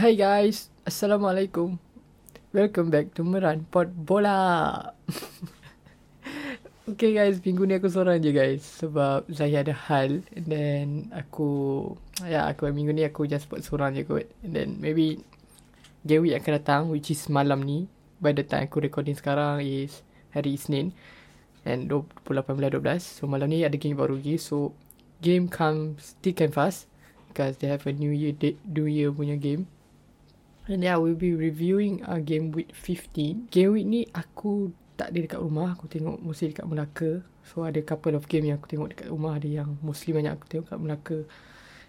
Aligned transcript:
Hai 0.00 0.16
guys, 0.16 0.72
Assalamualaikum. 0.88 1.76
Welcome 2.56 2.88
back 2.88 3.12
to 3.12 3.20
Meran 3.20 3.68
Pot 3.68 3.92
Bola. 3.92 4.96
okay 6.88 7.12
guys, 7.12 7.36
minggu 7.44 7.68
ni 7.68 7.76
aku 7.76 7.92
seorang 7.92 8.16
je 8.24 8.32
guys 8.32 8.64
sebab 8.80 9.28
saya 9.28 9.60
ada 9.60 9.76
hal 9.76 10.24
and 10.32 10.46
then 10.48 10.86
aku 11.12 11.84
ya 12.24 12.48
aku 12.48 12.72
minggu 12.72 12.96
ni 12.96 13.04
aku 13.04 13.28
just 13.28 13.44
buat 13.52 13.60
seorang 13.60 13.92
je 13.92 14.08
kot. 14.08 14.24
And 14.40 14.56
then 14.56 14.80
maybe 14.80 15.20
week 16.08 16.32
akan 16.32 16.64
datang 16.64 16.82
which 16.88 17.12
is 17.12 17.20
malam 17.28 17.60
ni. 17.68 17.84
By 18.24 18.32
the 18.32 18.48
time 18.48 18.72
aku 18.72 18.80
recording 18.80 19.20
sekarang 19.20 19.60
is 19.60 20.00
hari 20.32 20.56
Isnin 20.56 20.96
and 21.68 21.92
28.12. 21.92 22.80
So 23.04 23.28
malam 23.28 23.52
ni 23.52 23.68
ada 23.68 23.76
game 23.76 24.00
baru 24.00 24.16
lagi. 24.16 24.40
So 24.40 24.72
game 25.20 25.44
comes 25.52 26.16
thick 26.24 26.40
and 26.40 26.56
fast 26.56 26.88
because 27.28 27.60
they 27.60 27.68
have 27.68 27.84
a 27.84 27.92
new 27.92 28.16
year 28.16 28.32
new 28.64 28.88
year 28.88 29.12
punya 29.12 29.36
game. 29.36 29.68
And 30.70 30.86
yeah, 30.86 31.02
we'll 31.02 31.18
be 31.18 31.34
reviewing 31.34 32.06
uh, 32.06 32.22
game 32.22 32.54
week 32.54 32.70
15. 32.78 33.50
Game 33.50 33.74
week 33.74 33.86
ni 33.90 34.06
aku 34.14 34.70
tak 34.94 35.10
ada 35.10 35.18
dekat 35.18 35.42
rumah. 35.42 35.74
Aku 35.74 35.90
tengok 35.90 36.22
mostly 36.22 36.54
dekat 36.54 36.70
Melaka. 36.70 37.26
So 37.42 37.66
ada 37.66 37.82
couple 37.82 38.14
of 38.14 38.30
game 38.30 38.46
yang 38.46 38.62
aku 38.62 38.70
tengok 38.70 38.94
dekat 38.94 39.10
rumah. 39.10 39.34
Ada 39.34 39.50
yang 39.50 39.82
mostly 39.82 40.14
banyak 40.14 40.30
aku 40.30 40.46
tengok 40.46 40.70
kat 40.70 40.78
Melaka. 40.78 41.18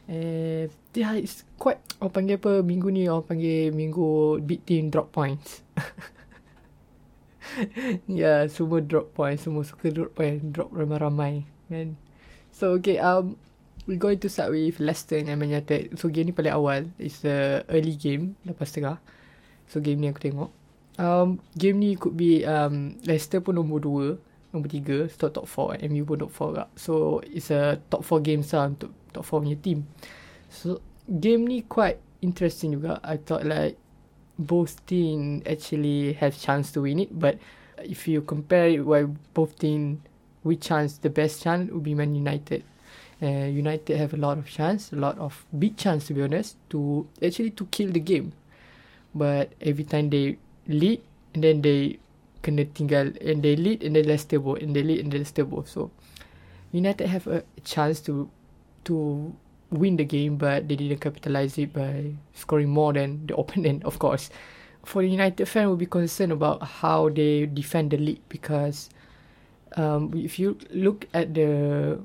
And 0.09 0.73
yeah, 0.97 1.13
it's 1.13 1.45
quite, 1.61 1.77
orang 2.01 2.09
panggil 2.09 2.41
apa, 2.41 2.65
minggu 2.65 2.89
ni 2.89 3.05
orang 3.05 3.29
panggil 3.29 3.69
minggu 3.69 4.41
big 4.41 4.65
team 4.65 4.89
drop 4.89 5.13
points. 5.13 5.61
yeah, 8.09 8.49
semua 8.49 8.81
drop 8.81 9.13
points. 9.13 9.45
Semua 9.45 9.61
suka 9.61 9.93
drop 9.93 10.17
points. 10.17 10.41
Drop 10.49 10.73
ramai-ramai. 10.73 11.45
And 11.69 12.01
so 12.49 12.81
okay, 12.81 12.97
um, 12.97 13.37
we 13.87 13.97
going 13.97 14.19
to 14.19 14.29
start 14.29 14.51
with 14.51 14.79
Leicester 14.79 15.17
and 15.17 15.27
Man 15.27 15.49
United. 15.49 15.97
So 15.97 16.09
game 16.09 16.29
ni 16.29 16.33
paling 16.33 16.53
awal. 16.53 16.83
It's 16.99 17.25
the 17.25 17.65
early 17.69 17.95
game. 17.97 18.37
Lepas 18.45 18.73
tengah. 18.73 18.97
So 19.67 19.81
game 19.81 20.01
ni 20.01 20.09
aku 20.11 20.21
tengok. 20.21 20.51
Um, 21.01 21.41
game 21.57 21.77
ni 21.81 21.95
could 21.97 22.13
be 22.13 22.45
um, 22.45 22.99
Leicester 23.07 23.41
pun 23.41 23.57
nombor 23.57 23.81
2. 23.81 24.53
Nombor 24.53 24.69
3. 24.69 25.09
So 25.09 25.33
top 25.33 25.47
4. 25.47 25.81
MU 25.89 26.03
pun 26.05 26.21
top 26.21 26.31
4 26.33 26.57
kak. 26.57 26.69
So 26.77 27.19
it's 27.25 27.49
a 27.49 27.81
top 27.89 28.05
4 28.05 28.21
game 28.21 28.43
lah 28.45 28.69
untuk 28.69 28.91
top 29.15 29.23
4 29.25 29.41
punya 29.41 29.57
team. 29.57 29.87
So 30.51 30.83
game 31.07 31.47
ni 31.47 31.65
quite 31.65 31.97
interesting 32.21 32.77
juga. 32.77 33.01
I 33.01 33.17
thought 33.17 33.47
like 33.47 33.81
both 34.37 34.77
team 34.85 35.41
actually 35.47 36.13
have 36.21 36.37
chance 36.37 36.69
to 36.77 36.85
win 36.85 37.01
it. 37.01 37.11
But 37.11 37.41
if 37.81 38.05
you 38.05 38.21
compare 38.21 38.69
it 38.69 38.85
why 38.85 39.09
both 39.33 39.57
team 39.57 40.05
which 40.45 40.65
chance 40.65 40.97
the 40.97 41.09
best 41.09 41.41
chance 41.41 41.69
would 41.69 41.85
be 41.85 41.93
Man 41.97 42.13
United. 42.13 42.65
United 43.29 43.97
have 43.97 44.13
a 44.13 44.17
lot 44.17 44.37
of 44.37 44.49
chance, 44.49 44.91
a 44.91 44.95
lot 44.95 45.17
of 45.19 45.45
big 45.57 45.77
chance 45.77 46.07
to 46.07 46.13
be 46.13 46.23
honest, 46.23 46.57
to 46.69 47.07
actually 47.21 47.51
to 47.51 47.65
kill 47.67 47.91
the 47.91 47.99
game. 47.99 48.33
But 49.13 49.53
every 49.61 49.83
time 49.83 50.09
they 50.09 50.37
lead 50.67 51.01
and 51.33 51.43
then 51.43 51.61
they 51.61 51.99
kena 52.41 52.65
tinggal 52.73 53.13
and 53.21 53.43
they 53.43 53.55
lead 53.55 53.83
and 53.83 53.95
then 53.95 54.07
Leicester 54.07 54.39
both 54.39 54.59
and 54.59 54.75
they 54.75 54.81
lead 54.83 54.99
and 55.01 55.11
then 55.11 55.21
Leicester 55.21 55.45
both. 55.45 55.69
So 55.69 55.91
United 56.71 57.07
have 57.07 57.27
a 57.27 57.43
chance 57.63 58.01
to 58.09 58.29
to 58.85 59.33
win 59.69 59.95
the 59.97 60.05
game, 60.05 60.37
but 60.37 60.67
they 60.67 60.75
didn't 60.75 60.99
capitalize 60.99 61.57
it 61.57 61.73
by 61.73 62.11
scoring 62.33 62.69
more 62.69 62.93
than 62.93 63.27
the 63.27 63.35
opponent, 63.41 63.83
of 63.85 63.99
course. 63.99 64.29
For 64.83 65.03
the 65.03 65.09
United 65.09 65.45
fan, 65.45 65.69
will 65.69 65.77
be 65.77 65.85
concerned 65.85 66.31
about 66.31 66.63
how 66.63 67.09
they 67.09 67.45
defend 67.45 67.91
the 67.91 67.97
league 67.97 68.21
because 68.29 68.89
um, 69.77 70.11
if 70.17 70.39
you 70.39 70.57
look 70.73 71.05
at 71.13 71.33
the 71.35 71.99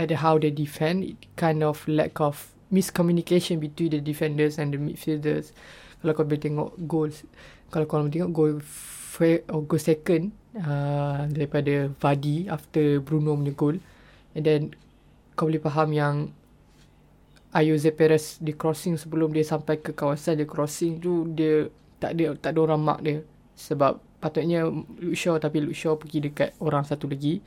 at 0.00 0.08
the 0.08 0.16
how 0.16 0.40
they 0.40 0.48
defend, 0.48 1.04
it 1.04 1.20
kind 1.36 1.60
of 1.60 1.84
lack 1.84 2.16
of 2.24 2.56
miscommunication 2.72 3.60
between 3.60 3.92
the 3.92 4.00
defenders 4.00 4.56
and 4.56 4.72
the 4.72 4.80
midfielders. 4.80 5.52
Kalau 6.00 6.16
kau 6.16 6.24
boleh 6.24 6.40
tengok 6.40 6.70
goals, 6.88 7.28
kalau 7.68 7.84
kau 7.84 8.00
boleh 8.00 8.08
tengok 8.08 8.32
goal 8.32 8.54
or 9.52 9.60
goal 9.68 9.76
second 9.76 10.32
uh, 10.56 11.28
daripada 11.28 11.92
Vardy 12.00 12.48
after 12.48 13.04
Bruno 13.04 13.36
punya 13.36 13.52
goal, 13.52 13.76
and 14.32 14.48
then 14.48 14.72
kau 15.36 15.44
boleh 15.44 15.60
faham 15.60 15.92
yang 15.92 16.16
Ayoze 17.52 17.92
Perez 17.92 18.40
di 18.40 18.56
crossing 18.56 18.96
sebelum 18.96 19.34
dia 19.34 19.44
sampai 19.44 19.82
ke 19.82 19.90
kawasan 19.92 20.38
dia 20.38 20.46
crossing 20.46 21.02
tu 21.02 21.26
dia 21.34 21.66
tak 21.98 22.16
ada 22.16 22.38
tak 22.38 22.56
ada 22.56 22.60
orang 22.64 22.80
mark 22.80 23.00
dia. 23.04 23.20
Sebab 23.58 24.00
patutnya 24.22 24.64
Luke 24.72 25.18
Shaw 25.18 25.36
tapi 25.36 25.60
Luke 25.60 25.76
Shaw 25.76 26.00
pergi 26.00 26.24
dekat 26.24 26.56
orang 26.64 26.86
satu 26.88 27.10
lagi. 27.10 27.44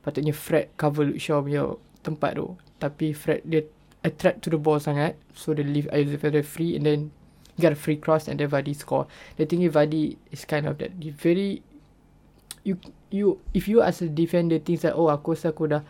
Patutnya 0.00 0.32
Fred 0.32 0.72
cover 0.78 1.04
Luke 1.04 1.20
Shaw 1.20 1.44
punya 1.44 1.66
tempat 2.02 2.36
tu. 2.36 2.56
Tapi 2.80 3.12
Fred 3.12 3.44
dia 3.44 3.66
attract 4.04 4.44
to 4.44 4.48
the 4.48 4.60
ball 4.60 4.80
sangat. 4.80 5.16
So 5.36 5.52
they 5.52 5.64
leave 5.64 5.88
Isaac 5.92 6.20
very 6.20 6.44
free 6.44 6.76
and 6.76 6.84
then 6.84 7.00
get 7.60 7.72
a 7.72 7.78
free 7.78 8.00
cross 8.00 8.28
and 8.28 8.40
then 8.40 8.48
Vardy 8.48 8.72
score. 8.72 9.06
The 9.36 9.44
thing 9.44 9.62
is 9.62 9.72
Vardy 9.72 10.16
is 10.32 10.48
kind 10.48 10.64
of 10.64 10.80
that 10.80 10.96
very 10.96 11.62
you 12.64 12.76
you 13.08 13.40
if 13.52 13.68
you 13.68 13.80
as 13.80 14.00
a 14.04 14.08
defender 14.08 14.60
thinks 14.60 14.84
that 14.84 14.96
oh 14.96 15.08
aku 15.08 15.32
rasa 15.32 15.52
aku 15.52 15.68
dah 15.68 15.82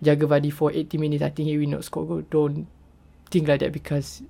jaga 0.00 0.28
Vardy 0.28 0.52
for 0.52 0.72
80 0.72 1.00
minutes 1.00 1.24
I 1.24 1.32
think 1.32 1.48
he 1.48 1.56
will 1.56 1.80
not 1.80 1.84
score 1.84 2.04
goal. 2.04 2.24
Don't 2.28 2.68
think 3.32 3.48
like 3.48 3.64
that 3.64 3.72
because 3.72 4.22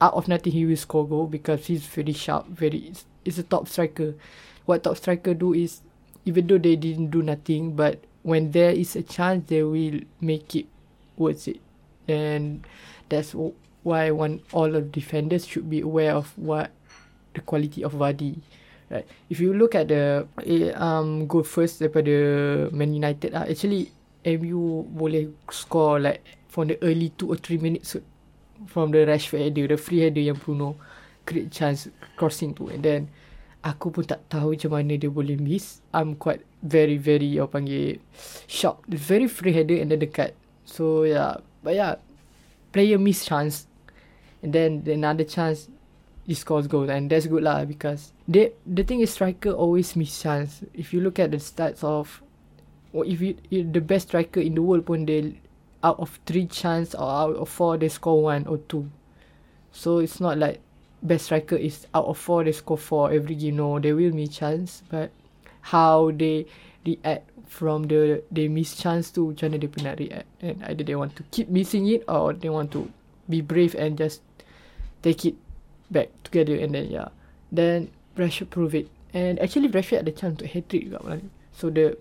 out 0.00 0.14
of 0.14 0.28
nothing 0.28 0.52
he 0.52 0.66
will 0.66 0.76
score 0.76 1.06
goal 1.06 1.26
because 1.26 1.66
he's 1.66 1.86
very 1.86 2.12
sharp, 2.12 2.46
very 2.50 2.92
is 3.24 3.38
a 3.38 3.46
top 3.46 3.68
striker. 3.68 4.14
What 4.66 4.82
top 4.82 4.98
striker 4.98 5.32
do 5.34 5.54
is 5.54 5.80
even 6.26 6.50
though 6.50 6.58
they 6.58 6.74
didn't 6.74 7.14
do 7.14 7.22
nothing 7.22 7.78
but 7.78 8.02
when 8.26 8.50
there 8.50 8.74
is 8.74 8.98
a 8.98 9.06
chance 9.06 9.46
they 9.46 9.62
will 9.62 10.02
make 10.18 10.58
it 10.58 10.66
worth 11.14 11.46
it. 11.46 11.62
And 12.10 12.66
that's 13.06 13.38
why 13.86 14.10
one 14.10 14.42
all 14.50 14.74
of 14.74 14.90
defenders 14.90 15.46
should 15.46 15.70
be 15.70 15.86
aware 15.86 16.10
of 16.10 16.34
what 16.34 16.74
the 17.38 17.40
quality 17.46 17.86
of 17.86 17.94
Vardy 17.94 18.42
right? 18.90 19.06
If 19.30 19.38
you 19.38 19.54
look 19.54 19.78
at 19.78 19.88
the 19.88 20.26
eh, 20.42 20.74
um 20.74 21.30
go 21.30 21.46
first 21.46 21.78
daripada 21.78 22.70
Man 22.74 22.90
United 22.94 23.34
ah 23.34 23.46
actually 23.46 23.94
MU 24.26 24.82
boleh 24.90 25.30
score 25.54 26.02
like 26.02 26.22
from 26.50 26.66
the 26.66 26.78
early 26.82 27.14
2 27.14 27.30
or 27.30 27.38
3 27.38 27.62
minutes 27.62 27.94
from 28.66 28.90
the 28.90 29.06
Rashford 29.06 29.38
header 29.38 29.70
the 29.70 29.78
free 29.78 30.02
header 30.02 30.22
yang 30.22 30.38
Bruno 30.38 30.74
create 31.26 31.54
chance 31.54 31.90
crossing 32.18 32.54
tu. 32.54 32.70
And 32.70 32.82
then 32.82 33.00
aku 33.66 33.90
pun 33.90 34.06
tak 34.06 34.26
tahu 34.30 34.54
macam 34.54 34.70
mana 34.78 34.94
dia 34.98 35.10
boleh 35.10 35.38
miss. 35.38 35.82
I'm 35.90 36.14
quite 36.18 36.42
very 36.66 36.98
very 36.98 37.38
apa 37.38 37.62
panggil 37.62 38.02
shocked. 38.50 38.90
Very 38.90 39.30
free 39.30 39.54
header 39.54 39.78
and 39.78 39.90
then 39.90 40.02
dekat. 40.02 40.34
So 40.66 41.06
yeah, 41.06 41.38
but 41.62 41.78
yeah, 41.78 42.02
player 42.74 42.98
miss 42.98 43.24
chance 43.24 43.70
and 44.42 44.52
then 44.52 44.82
the 44.82 44.92
another 44.98 45.24
chance 45.24 45.70
he 46.26 46.34
scores 46.34 46.66
goal 46.66 46.90
and 46.90 47.06
that's 47.06 47.26
good 47.30 47.46
lah 47.46 47.62
because 47.64 48.10
the 48.26 48.50
the 48.66 48.82
thing 48.82 48.98
is 48.98 49.14
striker 49.14 49.54
always 49.54 49.94
miss 49.94 50.10
chance. 50.18 50.66
If 50.74 50.90
you 50.90 51.00
look 51.00 51.22
at 51.22 51.30
the 51.30 51.38
stats 51.38 51.86
of 51.86 52.22
or 52.92 53.06
if 53.06 53.22
you 53.22 53.38
the 53.50 53.80
best 53.80 54.10
striker 54.10 54.42
in 54.42 54.58
the 54.58 54.62
world 54.62 54.86
pun 54.86 55.06
they 55.06 55.38
out 55.86 56.02
of 56.02 56.18
three 56.26 56.50
chance 56.50 56.94
or 56.98 57.06
out 57.06 57.36
of 57.38 57.48
four 57.48 57.78
they 57.78 57.88
score 57.88 58.22
one 58.22 58.46
or 58.50 58.58
two. 58.66 58.90
So 59.70 59.98
it's 60.02 60.18
not 60.18 60.38
like 60.38 60.58
best 61.02 61.30
striker 61.30 61.54
is 61.54 61.86
out 61.94 62.06
of 62.10 62.18
four 62.18 62.42
they 62.42 62.52
score 62.52 62.78
four 62.78 63.12
every 63.12 63.34
game 63.38 63.56
no 63.62 63.78
they 63.78 63.92
will 63.92 64.10
miss 64.10 64.34
chance 64.34 64.82
but 64.90 65.14
how 65.72 66.14
they 66.14 66.46
react 66.86 67.26
from 67.46 67.90
the 67.90 68.22
they 68.30 68.46
miss 68.46 68.74
chance 68.74 69.10
to 69.14 69.34
macam 69.34 69.50
mana 69.50 69.56
dia 69.62 69.70
pun 69.70 69.80
nak 69.86 69.96
react. 69.98 70.28
And 70.42 70.56
either 70.66 70.84
they 70.86 70.98
want 70.98 71.18
to 71.18 71.22
keep 71.34 71.50
missing 71.50 71.86
it 71.90 72.06
or 72.06 72.34
they 72.34 72.50
want 72.50 72.70
to 72.74 72.90
be 73.26 73.42
brave 73.42 73.74
and 73.74 73.98
just 73.98 74.22
take 75.02 75.26
it 75.26 75.34
back 75.90 76.10
together 76.22 76.54
and 76.54 76.74
then 76.74 76.90
yeah. 76.90 77.10
Then 77.50 77.90
Rashford 78.18 78.50
prove 78.50 78.74
it. 78.74 78.90
And 79.14 79.38
actually 79.42 79.70
Rashford 79.70 80.06
ada 80.06 80.12
chance 80.14 80.38
untuk 80.38 80.50
hat-trick 80.50 80.90
juga 80.90 80.98
malam 81.02 81.30
so 81.56 81.72
the 81.72 81.96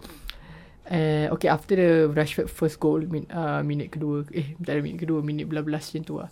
uh, 0.91 1.31
okay 1.33 1.47
after 1.47 1.73
the 1.79 2.11
Rashford 2.11 2.51
first 2.51 2.77
goal 2.77 3.01
min, 3.01 3.25
uh, 3.31 3.63
minit 3.63 3.95
kedua 3.95 4.27
eh 4.35 4.53
ada 4.61 4.81
minit 4.83 5.01
kedua 5.01 5.23
minit 5.23 5.49
belas-belas 5.49 5.89
macam 5.93 6.03
tu 6.05 6.15
lah. 6.21 6.29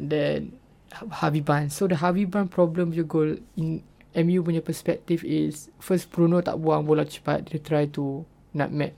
And 0.00 0.08
then 0.08 0.56
Harvey 0.92 1.40
Barnes. 1.40 1.72
So 1.76 1.88
the 1.88 1.96
Harvey 1.96 2.24
Barnes 2.24 2.52
problem 2.52 2.92
je 2.92 3.04
goal 3.04 3.40
in 3.56 3.84
MU 4.12 4.44
punya 4.44 4.60
perspective 4.60 5.24
is 5.24 5.72
first 5.80 6.12
Bruno 6.12 6.44
tak 6.44 6.60
buang 6.60 6.84
bola 6.84 7.08
cepat 7.08 7.48
dia 7.48 7.56
try 7.60 7.88
to 7.88 8.28
nutmeg 8.52 8.92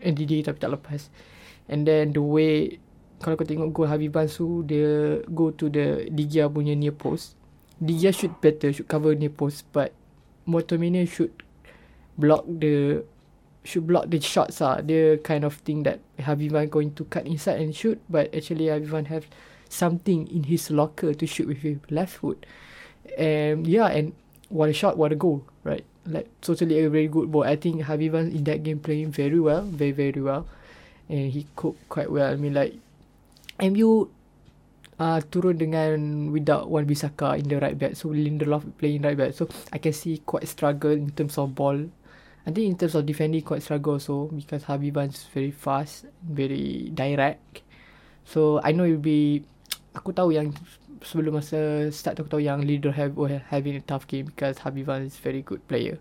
NDD 0.00 0.46
tapi 0.48 0.58
tak 0.62 0.72
lepas. 0.72 1.12
And 1.68 1.84
then 1.84 2.16
the 2.16 2.24
way 2.24 2.80
kalau 3.20 3.36
kau 3.36 3.44
tengok 3.44 3.70
goal 3.76 3.90
Harvey 3.90 4.08
Barnes 4.08 4.32
tu 4.40 4.64
dia 4.64 5.20
go 5.28 5.52
to 5.52 5.68
the 5.68 6.08
Digia 6.08 6.48
punya 6.48 6.72
near 6.72 6.96
post. 6.96 7.36
Digia 7.76 8.16
should 8.16 8.32
better 8.40 8.72
should 8.72 8.88
cover 8.88 9.12
near 9.12 9.32
post 9.32 9.68
but 9.76 9.92
Motomania 10.48 11.04
should 11.04 11.32
block 12.16 12.48
the 12.48 13.04
should 13.60 13.84
block 13.84 14.08
the 14.08 14.16
shots 14.24 14.64
ah. 14.64 14.80
Dia 14.80 15.20
kind 15.20 15.44
of 15.44 15.60
thing 15.68 15.84
that 15.84 16.00
Barnes 16.16 16.64
going 16.72 16.96
to 16.96 17.04
cut 17.12 17.28
inside 17.28 17.60
and 17.60 17.76
shoot 17.76 18.00
but 18.08 18.32
actually 18.32 18.72
Barnes 18.72 19.12
have 19.12 19.28
something 19.68 20.26
in 20.32 20.48
his 20.48 20.72
locker 20.72 21.12
to 21.12 21.24
shoot 21.28 21.46
with 21.46 21.60
his 21.60 21.76
left 21.92 22.24
foot. 22.24 22.40
And 23.20 23.68
yeah, 23.68 23.92
and 23.92 24.16
what 24.50 24.68
a 24.68 24.74
shot, 24.74 24.98
what 24.98 25.14
a 25.14 25.16
goal, 25.16 25.46
right? 25.64 25.86
Like 26.04 26.28
totally 26.42 26.82
a 26.84 26.90
very 26.90 27.08
good 27.08 27.30
ball. 27.30 27.44
I 27.46 27.56
think 27.56 27.86
Barnes 27.86 28.34
in 28.34 28.44
that 28.44 28.62
game 28.62 28.82
playing 28.82 29.14
very 29.14 29.38
well, 29.38 29.62
very 29.62 29.94
very 29.94 30.20
well, 30.20 30.46
and 31.08 31.30
he 31.32 31.46
cooked 31.56 31.88
quite 31.88 32.10
well. 32.10 32.30
I 32.30 32.36
mean 32.36 32.52
like, 32.52 32.74
MU 33.62 34.10
uh, 34.98 35.20
turun 35.32 35.56
dengan 35.56 36.28
without 36.34 36.68
Wan 36.68 36.84
Bisaka 36.84 37.38
in 37.38 37.48
the 37.48 37.56
right 37.62 37.78
back. 37.78 37.96
So 37.96 38.10
Lindelof 38.10 38.66
playing 38.76 39.02
right 39.02 39.16
back. 39.16 39.32
So 39.32 39.48
I 39.72 39.78
can 39.78 39.94
see 39.94 40.20
quite 40.20 40.44
struggle 40.50 40.92
in 40.92 41.10
terms 41.14 41.38
of 41.38 41.54
ball. 41.54 41.78
I 42.44 42.50
think 42.50 42.66
in 42.66 42.76
terms 42.76 42.94
of 42.94 43.04
defending 43.06 43.42
quite 43.42 43.62
struggle 43.62 44.00
also 44.00 44.28
because 44.32 44.64
Habibans 44.64 45.28
very 45.32 45.52
fast, 45.52 46.06
very 46.24 46.90
direct. 46.92 47.62
So 48.24 48.60
I 48.64 48.72
know 48.72 48.84
it 48.84 48.98
will 48.98 49.04
be 49.04 49.44
aku 49.96 50.12
tahu 50.12 50.32
yang 50.34 50.54
sebelum 51.00 51.40
masa 51.40 51.88
start 51.88 52.20
tu 52.20 52.22
aku 52.24 52.30
tahu 52.38 52.42
yang 52.44 52.60
leader 52.64 52.92
have 52.92 53.16
were 53.16 53.40
having 53.48 53.76
a 53.76 53.84
tough 53.84 54.04
game 54.04 54.28
because 54.28 54.60
Habiban 54.60 55.08
is 55.08 55.16
very 55.16 55.40
good 55.40 55.64
player. 55.66 55.96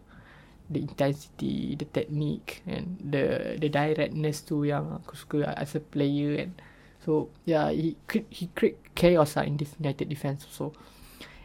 The 0.69 0.85
intensity, 0.85 1.73
the 1.73 1.89
technique 1.89 2.61
and 2.69 2.99
the 3.01 3.57
the 3.57 3.73
directness 3.73 4.45
tu 4.45 4.67
yang 4.67 5.01
aku 5.01 5.17
suka 5.17 5.49
as 5.57 5.73
a 5.73 5.81
player 5.81 6.45
and 6.45 6.53
so 7.01 7.31
yeah 7.49 7.73
he 7.73 7.97
he 8.29 8.51
create 8.53 8.77
chaos 8.93 9.33
lah 9.33 9.47
in 9.47 9.57
this 9.57 9.73
United 9.81 10.05
defense 10.11 10.45
also. 10.45 10.75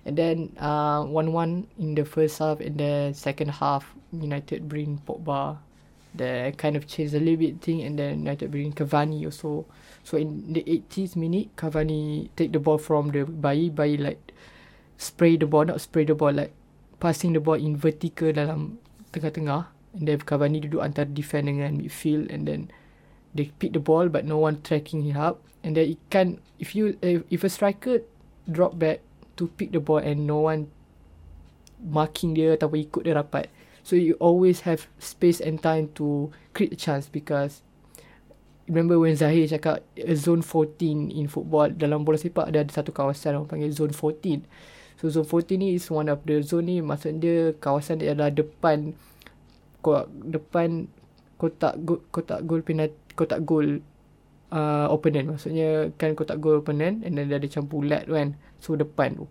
And 0.05 0.21
then 0.21 0.53
uh 0.61 1.01
one 1.09 1.33
one 1.33 1.65
in 1.81 1.97
the 1.97 2.05
first 2.05 2.37
half 2.37 2.61
and 2.61 2.77
the 2.77 3.17
second 3.17 3.56
half 3.56 3.89
United 4.12 4.69
bring 4.69 5.01
Pogba 5.09 5.56
the 6.15 6.53
kind 6.61 6.77
of 6.77 6.87
change 6.87 7.17
a 7.17 7.19
little 7.19 7.41
bit 7.41 7.59
thing 7.65 7.83
and 7.83 7.99
then 7.99 8.23
United 8.23 8.51
bring 8.53 8.77
Cavani 8.77 9.25
also. 9.25 9.65
So 10.05 10.21
in 10.21 10.53
the 10.53 10.61
80th 10.62 11.17
minute, 11.17 11.56
Cavani 11.56 12.29
take 12.37 12.53
the 12.53 12.61
ball 12.61 12.77
from 12.77 13.11
the 13.11 13.25
Bayi. 13.25 13.73
Bayi 13.73 13.97
like 13.97 14.21
spray 15.01 15.41
the 15.41 15.49
ball, 15.49 15.65
not 15.65 15.81
spray 15.81 16.05
the 16.05 16.15
ball, 16.15 16.33
like 16.37 16.53
passing 17.01 17.33
the 17.33 17.41
ball 17.41 17.56
in 17.56 17.75
vertical 17.75 18.29
dalam 18.31 18.77
tengah-tengah. 19.17 19.73
And 19.97 20.05
then 20.05 20.21
Cavani 20.21 20.61
duduk 20.61 20.85
antara 20.85 21.09
defend 21.09 21.49
dengan 21.49 21.81
midfield 21.81 22.29
and 22.29 22.45
then 22.45 22.69
they 23.33 23.49
pick 23.56 23.73
the 23.73 23.81
ball 23.81 24.12
but 24.12 24.29
no 24.29 24.37
one 24.37 24.61
tracking 24.61 25.09
it 25.09 25.17
up. 25.17 25.41
And 25.65 25.75
then 25.81 25.97
it 25.97 26.01
can, 26.12 26.45
if 26.61 26.77
you, 26.77 27.01
if, 27.01 27.25
if 27.33 27.41
a 27.41 27.49
striker 27.49 28.05
drop 28.45 28.77
back 28.77 29.01
to 29.41 29.49
pick 29.56 29.73
the 29.73 29.81
ball 29.81 30.05
and 30.05 30.29
no 30.29 30.45
one 30.45 30.69
marking 31.81 32.37
dia 32.37 32.61
ataupun 32.61 32.85
ikut 32.85 33.03
dia 33.09 33.17
rapat. 33.17 33.49
So 33.85 33.97
you 33.97 34.17
always 34.21 34.65
have 34.65 34.89
space 34.97 35.41
and 35.41 35.61
time 35.61 35.93
to 36.01 36.33
create 36.56 36.73
a 36.73 36.81
chance 36.81 37.09
because 37.09 37.61
remember 38.66 38.96
when 38.96 39.16
Zahir 39.16 39.44
cakap 39.49 39.84
zone 40.16 40.40
14 40.40 41.12
in 41.12 41.26
football 41.28 41.69
dalam 41.72 42.02
bola 42.02 42.16
sepak 42.16 42.49
ada, 42.49 42.64
ada 42.64 42.72
satu 42.72 42.90
kawasan 42.90 43.37
orang 43.37 43.49
panggil 43.49 43.72
zone 43.72 43.93
14 43.93 44.44
so 45.00 45.11
zone 45.11 45.28
14 45.28 45.61
ni 45.61 45.69
is 45.76 45.87
one 45.90 46.08
of 46.08 46.22
the 46.25 46.40
zone 46.40 46.69
ni 46.69 46.81
maksud 46.81 47.20
dia 47.20 47.52
kawasan 47.61 48.00
dia 48.00 48.16
adalah 48.16 48.32
depan 48.32 48.96
depan 50.25 50.88
kotak 51.37 51.76
kotak 52.08 52.40
gol 52.49 52.64
penalti 52.64 52.96
kotak 53.14 53.44
gol 53.44 53.84
uh, 54.55 54.87
opponent. 54.90 55.34
Maksudnya 55.34 55.90
kan 55.99 56.14
kotak 56.19 56.43
gol 56.43 56.60
opponent 56.60 57.02
and 57.06 57.19
then 57.19 57.31
dia 57.31 57.38
ada 57.38 57.46
macam 57.46 57.64
bulat 57.67 58.02
kan 58.06 58.38
so 58.62 58.78
depan 58.78 59.19
tu. 59.19 59.26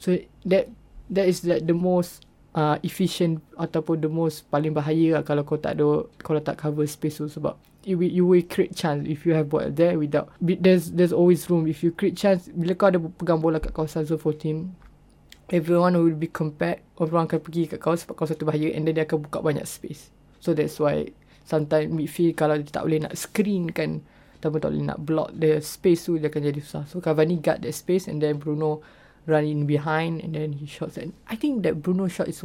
So 0.00 0.16
that 0.48 0.72
that 1.12 1.26
is 1.28 1.44
like 1.46 1.64
the 1.68 1.76
most 1.76 2.24
uh, 2.56 2.80
efficient 2.82 3.44
ataupun 3.56 4.02
the 4.02 4.10
most 4.10 4.48
paling 4.52 4.74
bahaya 4.76 5.20
lah 5.20 5.22
kalau 5.22 5.44
kau 5.44 5.60
tak 5.60 5.78
ada 5.78 6.08
kalau 6.24 6.40
tak 6.40 6.58
cover 6.58 6.88
space 6.88 7.20
tu 7.20 7.28
sebab 7.28 7.56
you 7.84 7.98
will, 7.98 8.10
you 8.10 8.24
will 8.26 8.42
create 8.42 8.74
chance 8.74 9.08
if 9.08 9.26
you 9.26 9.34
have 9.34 9.50
ball 9.50 9.66
there 9.70 9.98
without 9.98 10.30
there's 10.40 10.92
there's 10.94 11.12
always 11.12 11.48
room. 11.50 11.66
If 11.66 11.82
you 11.82 11.90
create 11.90 12.16
chance 12.16 12.48
bila 12.50 12.78
kau 12.78 12.90
ada 12.90 12.98
pegang 12.98 13.42
bola 13.42 13.58
kat 13.58 13.74
kawasan 13.74 14.06
zone 14.06 14.22
14 14.22 15.52
everyone 15.52 15.92
will 15.98 16.16
be 16.16 16.30
compact 16.30 16.80
orang 16.96 17.28
akan 17.28 17.40
pergi 17.42 17.68
kat 17.68 17.78
kau 17.82 17.92
sebab 17.92 18.16
kawasan 18.16 18.40
tu 18.40 18.46
bahaya 18.48 18.72
and 18.72 18.88
then 18.88 18.96
dia 18.96 19.04
akan 19.04 19.26
buka 19.26 19.42
banyak 19.42 19.66
space. 19.66 20.14
So 20.38 20.54
that's 20.54 20.78
why 20.78 21.10
sometimes 21.44 21.90
midfield 21.90 22.38
kalau 22.38 22.56
dia 22.56 22.70
tak 22.70 22.86
boleh 22.86 23.02
nak 23.02 23.14
screen 23.18 23.68
kan 23.74 24.00
ataupun 24.38 24.58
tak 24.58 24.70
boleh 24.74 24.86
nak 24.86 25.00
block 25.02 25.28
the 25.34 25.58
space 25.62 26.06
tu 26.06 26.16
dia 26.18 26.30
akan 26.30 26.42
jadi 26.48 26.60
susah. 26.62 26.84
So 26.88 27.02
Cavani 27.02 27.42
guard 27.42 27.62
that 27.66 27.74
space 27.74 28.06
and 28.06 28.22
then 28.22 28.38
Bruno 28.38 28.82
run 29.26 29.46
in 29.46 29.66
behind 29.66 30.22
and 30.22 30.34
then 30.34 30.58
he 30.58 30.66
shots 30.66 30.98
and 30.98 31.14
I 31.30 31.38
think 31.38 31.62
that 31.62 31.82
Bruno 31.82 32.06
shot 32.10 32.26
is 32.26 32.42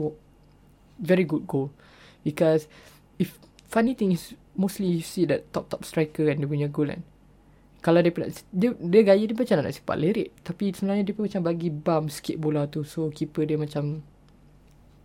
very 0.98 1.26
good 1.26 1.46
goal 1.46 1.74
because 2.22 2.70
if 3.18 3.38
funny 3.68 3.94
thing 3.94 4.16
is 4.16 4.34
mostly 4.56 5.00
you 5.00 5.04
see 5.06 5.28
that 5.30 5.48
top 5.54 5.70
top 5.70 5.84
striker 5.86 6.28
kan 6.28 6.40
dia 6.40 6.50
punya 6.50 6.68
goal 6.72 6.90
kan. 6.90 7.04
Kalau 7.78 8.02
dia, 8.02 8.12
dia 8.52 8.70
dia 8.74 9.02
gaya 9.06 9.24
dia 9.24 9.38
macam 9.38 9.64
nak 9.64 9.76
sepak 9.78 9.98
lerik 10.02 10.34
tapi 10.42 10.74
sebenarnya 10.74 11.04
dia 11.08 11.14
pun 11.14 11.24
macam 11.30 11.42
bagi 11.46 11.70
bum 11.70 12.04
sikit 12.10 12.36
bola 12.42 12.66
tu. 12.66 12.82
So 12.84 13.14
keeper 13.14 13.46
dia 13.46 13.56
macam 13.56 14.02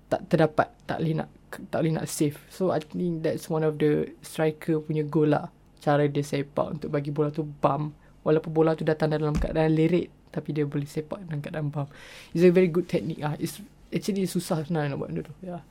tak 0.09 0.29
terdapat 0.29 0.73
tak 0.89 0.99
boleh 1.05 1.15
nak 1.21 1.29
tak 1.69 1.79
boleh 1.85 1.95
nak 2.01 2.07
save. 2.09 2.41
So 2.49 2.73
I 2.73 2.81
think 2.81 3.23
that's 3.23 3.53
one 3.53 3.63
of 3.63 3.77
the 3.77 4.17
striker 4.25 4.81
punya 4.81 5.05
goal 5.05 5.37
lah. 5.37 5.53
Cara 5.83 6.09
dia 6.09 6.25
sepak 6.25 6.81
untuk 6.81 6.89
bagi 6.91 7.13
bola 7.13 7.29
tu 7.29 7.45
bum. 7.45 7.93
Walaupun 8.23 8.51
bola 8.55 8.73
tu 8.79 8.87
datang 8.87 9.11
dalam 9.13 9.35
keadaan 9.37 9.75
lerik 9.75 10.09
tapi 10.33 10.57
dia 10.57 10.65
boleh 10.65 10.89
sepak 10.89 11.29
dalam 11.29 11.45
keadaan 11.45 11.69
bum. 11.69 11.87
It's 12.33 12.47
a 12.47 12.51
very 12.51 12.73
good 12.73 12.89
technique 12.89 13.21
ah 13.21 13.37
it's 13.37 13.61
actually 13.93 14.25
susah 14.25 14.65
sebenarnya 14.65 14.97
nak 14.97 14.99
buat 15.05 15.11
benda 15.13 15.23
tu. 15.29 15.35
Yeah. 15.45 15.63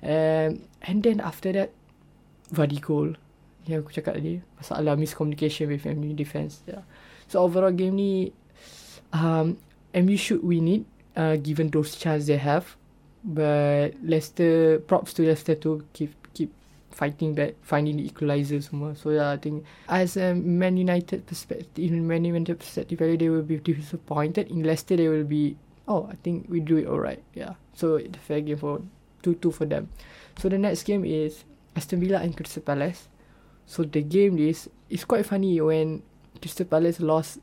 Um, 0.00 0.64
and 0.82 1.04
then 1.04 1.22
after 1.22 1.54
that 1.54 1.70
Vardy 2.50 2.82
goal 2.82 3.14
yang 3.68 3.84
aku 3.84 3.92
cakap 3.92 4.18
tadi 4.18 4.40
masalah 4.56 4.96
miscommunication 4.96 5.68
with 5.68 5.84
MU 5.84 6.16
defense 6.16 6.64
yeah. 6.64 6.82
so 7.28 7.44
overall 7.44 7.70
game 7.70 7.94
ni 7.94 8.32
um, 9.12 9.60
MU 9.94 10.16
should 10.16 10.42
win 10.42 10.66
it 10.68 10.82
uh, 11.16 11.36
given 11.36 11.68
those 11.70 11.96
chance 11.96 12.26
they 12.26 12.36
have. 12.36 12.76
But 13.22 14.00
Leicester 14.02 14.80
props 14.80 15.12
to 15.14 15.26
Leicester 15.26 15.54
to 15.66 15.84
keep 15.92 16.14
keep 16.32 16.52
fighting 16.90 17.34
back 17.34 17.54
finding 17.60 17.98
the 17.98 18.06
equalizer 18.06 18.60
semua. 18.64 18.96
So 18.96 19.10
yeah 19.10 19.30
I 19.30 19.36
think 19.36 19.66
as 19.88 20.16
a 20.16 20.32
Man 20.32 20.80
United 20.80 21.26
perspective 21.26 21.76
in 21.76 22.06
Man 22.08 22.24
United 22.24 22.58
perspective 22.58 22.96
they 22.96 23.28
will 23.28 23.44
be 23.44 23.60
disappointed. 23.60 24.48
In 24.48 24.64
Leicester 24.64 24.96
they 24.96 25.08
will 25.08 25.28
be 25.28 25.56
oh 25.84 26.08
I 26.08 26.16
think 26.24 26.48
we 26.48 26.64
do 26.64 26.80
it 26.80 26.88
alright 26.88 27.20
yeah. 27.36 27.60
So 27.76 28.00
a 28.00 28.08
fair 28.24 28.40
game 28.40 28.56
for 28.56 28.80
2-2 29.22 29.52
for 29.52 29.66
them. 29.68 29.92
So 30.40 30.48
the 30.48 30.56
next 30.56 30.88
game 30.88 31.04
is 31.04 31.44
Aston 31.80 32.04
Villa 32.04 32.20
and 32.20 32.36
Crystal 32.36 32.60
Palace. 32.60 33.08
So 33.64 33.88
the 33.88 34.04
game 34.04 34.36
is 34.36 34.68
it's 34.92 35.08
quite 35.08 35.24
funny 35.24 35.56
when 35.64 36.04
Crystal 36.36 36.68
Palace 36.68 37.00
lost 37.00 37.40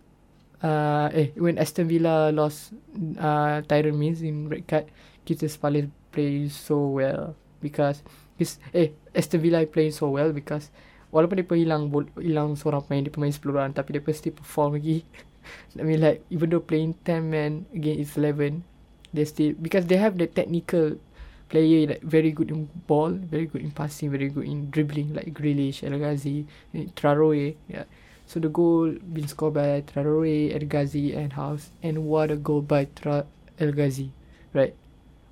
uh 0.62 1.10
eh 1.10 1.34
when 1.42 1.58
Aston 1.58 1.90
Villa 1.90 2.30
lost 2.30 2.78
uh 3.18 3.66
Tyron 3.66 3.98
Mings 3.98 4.22
in 4.22 4.46
red 4.46 4.70
card, 4.70 4.86
Crystal 5.26 5.50
Palace 5.58 5.90
play 6.14 6.46
so 6.54 7.02
well 7.02 7.34
because 7.58 8.06
his 8.38 8.62
eh 8.78 8.94
Aston 9.18 9.42
Villa 9.42 9.66
playing 9.66 9.98
so 9.98 10.14
well 10.14 10.30
because 10.30 10.70
walaupun 11.10 11.42
dia 11.42 11.48
hilang 11.58 11.90
hilang 12.22 12.54
seorang 12.54 12.86
pemain 12.86 13.10
dia 13.10 13.14
pemain 13.14 13.34
10 13.34 13.42
orang 13.50 13.72
tapi 13.74 13.98
dia 13.98 14.04
still 14.14 14.38
perform 14.38 14.78
lagi. 14.78 15.02
I 15.80 15.84
mean 15.88 16.04
like 16.04 16.22
even 16.30 16.52
though 16.52 16.62
playing 16.62 16.94
10 17.08 17.32
man 17.34 17.66
against 17.72 18.20
11 18.20 18.62
they 19.16 19.24
still 19.24 19.56
because 19.56 19.88
they 19.88 19.96
have 19.96 20.20
the 20.20 20.28
technical 20.28 21.00
player 21.50 21.88
like 21.88 22.02
very 22.02 22.32
good 22.32 22.52
in 22.52 22.70
ball, 22.88 23.10
very 23.10 23.46
good 23.46 23.62
in 23.62 23.72
passing, 23.72 24.12
very 24.12 24.30
good 24.30 24.46
in 24.46 24.70
dribbling 24.70 25.14
like 25.14 25.34
Grealish, 25.34 25.84
El 25.84 25.98
Ghazi, 26.00 26.46
eh, 26.74 26.86
Traore. 26.96 27.56
Yeah. 27.68 27.84
So 28.26 28.40
the 28.40 28.50
goal 28.50 28.92
been 29.14 29.28
scored 29.28 29.54
by 29.54 29.82
Traore, 29.82 30.54
El 30.54 30.68
Ghazi, 30.68 31.14
and 31.14 31.34
House. 31.34 31.72
And 31.82 32.06
what 32.06 32.30
a 32.32 32.36
goal 32.36 32.62
by 32.62 32.86
Tra- 32.96 33.26
El 33.60 33.72
Ghazi, 33.72 34.12
right? 34.54 34.76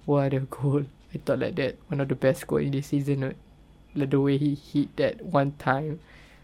What 0.06 0.34
a 0.34 0.40
goal! 0.40 0.86
I 1.14 1.18
thought 1.18 1.40
like 1.40 1.56
that 1.56 1.76
one 1.88 2.00
of 2.00 2.08
the 2.08 2.16
best 2.16 2.48
goal 2.48 2.60
in 2.60 2.72
this 2.72 2.88
season. 2.88 3.22
Right? 3.22 3.38
Like 3.96 4.10
the 4.12 4.20
way 4.22 4.38
he 4.38 4.56
hit 4.56 4.96
that 4.98 5.24
one 5.24 5.54
time, 5.60 6.00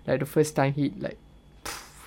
like 0.08 0.20
the 0.20 0.26
first 0.26 0.56
time 0.56 0.74
hit, 0.74 1.00
like, 1.02 1.18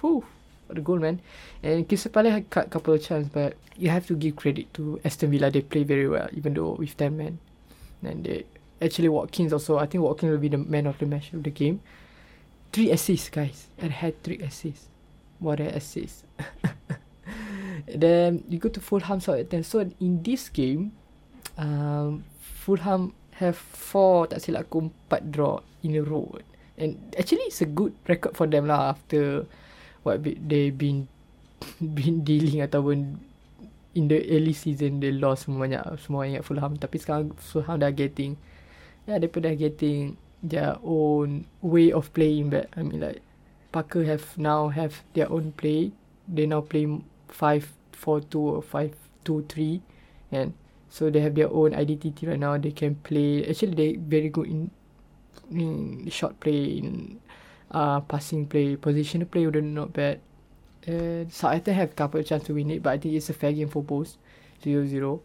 whew, 0.01 0.25
what 0.67 0.79
a 0.79 0.81
goal, 0.81 0.99
man! 0.99 1.21
And 1.63 1.89
Palace 1.89 2.33
had 2.33 2.51
cut 2.51 2.71
couple 2.71 2.95
of 2.95 3.03
chances, 3.03 3.31
but 3.33 3.55
you 3.77 3.91
have 3.91 4.07
to 4.09 4.15
give 4.15 4.37
credit 4.37 4.73
to 4.75 5.01
Aston 5.05 5.31
Villa. 5.31 5.51
They 5.51 5.61
play 5.63 5.85
very 5.85 6.09
well, 6.09 6.29
even 6.33 6.55
though 6.55 6.73
with 6.73 6.97
ten 6.97 7.17
men. 7.17 7.39
And 8.07 8.25
they 8.25 8.45
actually 8.81 9.09
Watkins 9.09 9.53
also. 9.53 9.79
I 9.79 9.87
think 9.87 10.05
Watkins 10.05 10.31
will 10.31 10.43
be 10.43 10.49
the 10.49 10.59
man 10.59 10.87
of 10.87 10.99
the 10.99 11.07
match 11.07 11.33
of 11.33 11.43
the 11.43 11.51
game. 11.51 11.81
Three 12.73 12.91
assists, 12.91 13.31
guys, 13.31 13.69
and 13.79 13.93
had 13.93 14.23
three 14.23 14.39
assists. 14.39 14.89
What 15.39 15.61
an 15.61 15.75
assist! 15.75 16.25
then 17.87 18.45
you 18.49 18.59
go 18.59 18.69
to 18.69 18.81
Fulham 18.81 19.21
Southampton. 19.21 19.63
So 19.63 19.81
in 20.01 20.23
this 20.23 20.49
game, 20.49 20.93
um, 21.59 22.25
Fulham 22.41 23.15
have 23.39 23.59
four 23.59 24.31
tak 24.31 24.39
silap 24.39 24.71
aku 24.71 24.91
empat 24.91 25.31
draw 25.35 25.59
in 25.83 25.99
a 25.99 26.03
row. 26.03 26.31
And 26.79 26.99
actually 27.15 27.51
it's 27.51 27.63
a 27.63 27.69
good 27.71 27.95
record 28.07 28.35
for 28.35 28.47
them 28.47 28.67
lah 28.67 28.95
after 28.95 29.47
what 30.03 30.23
they 30.23 30.71
been 30.71 31.07
been 31.99 32.23
dealing 32.23 32.63
ataupun 32.63 33.19
in 33.95 34.11
the 34.11 34.19
early 34.31 34.53
season 34.53 34.99
they 34.99 35.15
lost 35.15 35.47
semua 35.47 35.67
banyak 35.67 35.83
semua 36.03 36.27
ingat 36.27 36.43
Fulham. 36.43 36.75
Tapi 36.77 36.97
sekarang 36.99 37.33
Fulham 37.39 37.79
dah 37.79 37.95
getting 37.95 38.37
yeah 39.07 39.17
they 39.19 39.31
dah 39.31 39.55
getting 39.55 40.19
their 40.45 40.77
own 40.83 41.47
way 41.63 41.95
of 41.95 42.11
playing 42.13 42.51
back. 42.51 42.69
I 42.75 42.83
mean 42.83 43.01
like 43.01 43.23
Parker 43.71 44.07
have 44.07 44.37
now 44.39 44.71
have 44.71 45.03
their 45.15 45.31
own 45.31 45.55
play. 45.55 45.95
They 46.27 46.47
now 46.47 46.63
play 46.63 46.87
5-4-2 47.31 48.35
or 48.39 48.63
5-2-3 48.63 49.83
and 50.31 50.55
so 50.91 51.11
they 51.11 51.19
have 51.23 51.35
their 51.35 51.51
own 51.51 51.75
identity 51.75 52.27
right 52.27 52.39
now. 52.39 52.55
They 52.59 52.71
can 52.71 52.99
play 53.03 53.43
actually 53.47 53.75
they 53.75 53.91
very 53.99 54.31
good 54.31 54.47
in 54.47 54.71
in 55.51 56.07
short 56.11 56.39
play 56.39 56.79
in 56.79 57.19
uh 57.75 57.99
passing 58.07 58.47
play 58.47 58.79
positional 58.79 59.27
play 59.27 59.47
would 59.47 59.59
not 59.59 59.91
bad 59.91 60.23
And 60.87 61.33
Southampton 61.33 61.75
have 61.75 61.91
a 61.91 61.95
couple 61.95 62.21
of 62.21 62.27
chance 62.27 62.45
to 62.45 62.55
win 62.55 62.71
it, 62.71 62.83
but 62.83 62.93
I 62.93 62.99
think 62.99 63.15
it's 63.15 63.31
a 63.31 63.35
fair 63.35 63.53
game 63.53 63.69
for 63.69 63.83
both. 63.83 64.17
0-0. 64.63 65.21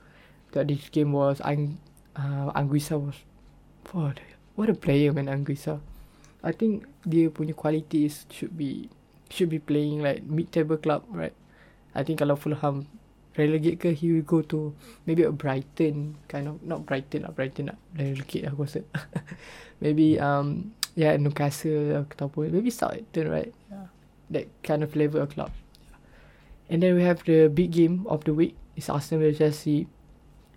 But 0.52 0.68
this 0.68 0.90
game 0.90 1.14
was 1.14 1.42
Ang 1.42 1.78
uh, 2.16 2.52
Anguissa 2.56 3.00
was 3.00 3.16
a, 3.94 4.14
what 4.56 4.70
a 4.70 4.74
player 4.74 5.14
man 5.14 5.28
Anguissa. 5.28 5.80
I 6.44 6.52
think 6.52 6.88
dia 7.04 7.28
punya 7.30 7.52
qualities 7.56 8.24
should 8.32 8.56
be 8.56 8.88
should 9.28 9.52
be 9.52 9.60
playing 9.60 10.02
like 10.02 10.24
mid 10.24 10.52
table 10.52 10.80
club 10.80 11.04
right. 11.12 11.36
I 11.94 12.08
think 12.08 12.24
kalau 12.24 12.40
Fulham 12.40 12.88
relegate 13.36 13.80
ke 13.80 13.90
he 13.92 14.16
will 14.16 14.26
go 14.26 14.40
to 14.42 14.74
maybe 15.04 15.24
a 15.24 15.32
Brighton 15.32 16.16
kind 16.32 16.48
of 16.48 16.64
not 16.64 16.88
Brighton 16.88 17.28
lah 17.28 17.32
Brighton 17.36 17.76
nak 17.76 17.80
relegate 17.94 18.48
aku 18.48 18.66
rasa. 18.66 18.82
maybe 19.84 20.16
um 20.18 20.72
yeah 20.96 21.14
Newcastle 21.20 22.08
ataupun 22.08 22.56
maybe 22.56 22.72
Southampton 22.72 23.28
right. 23.28 23.54
Yeah. 23.68 23.92
That 24.30 24.48
kind 24.62 24.86
of 24.86 24.96
level 24.96 25.22
of 25.22 25.34
club. 25.34 25.52
And 26.70 26.86
then 26.86 26.94
we 26.94 27.02
have 27.04 27.26
the 27.26 27.50
big 27.50 27.74
game 27.74 28.06
of 28.06 28.24
the 28.24 28.34
week. 28.34 28.54
It's 28.78 28.90
Arsenal 28.90 29.26
versus 29.26 29.42
Chelsea. 29.42 29.90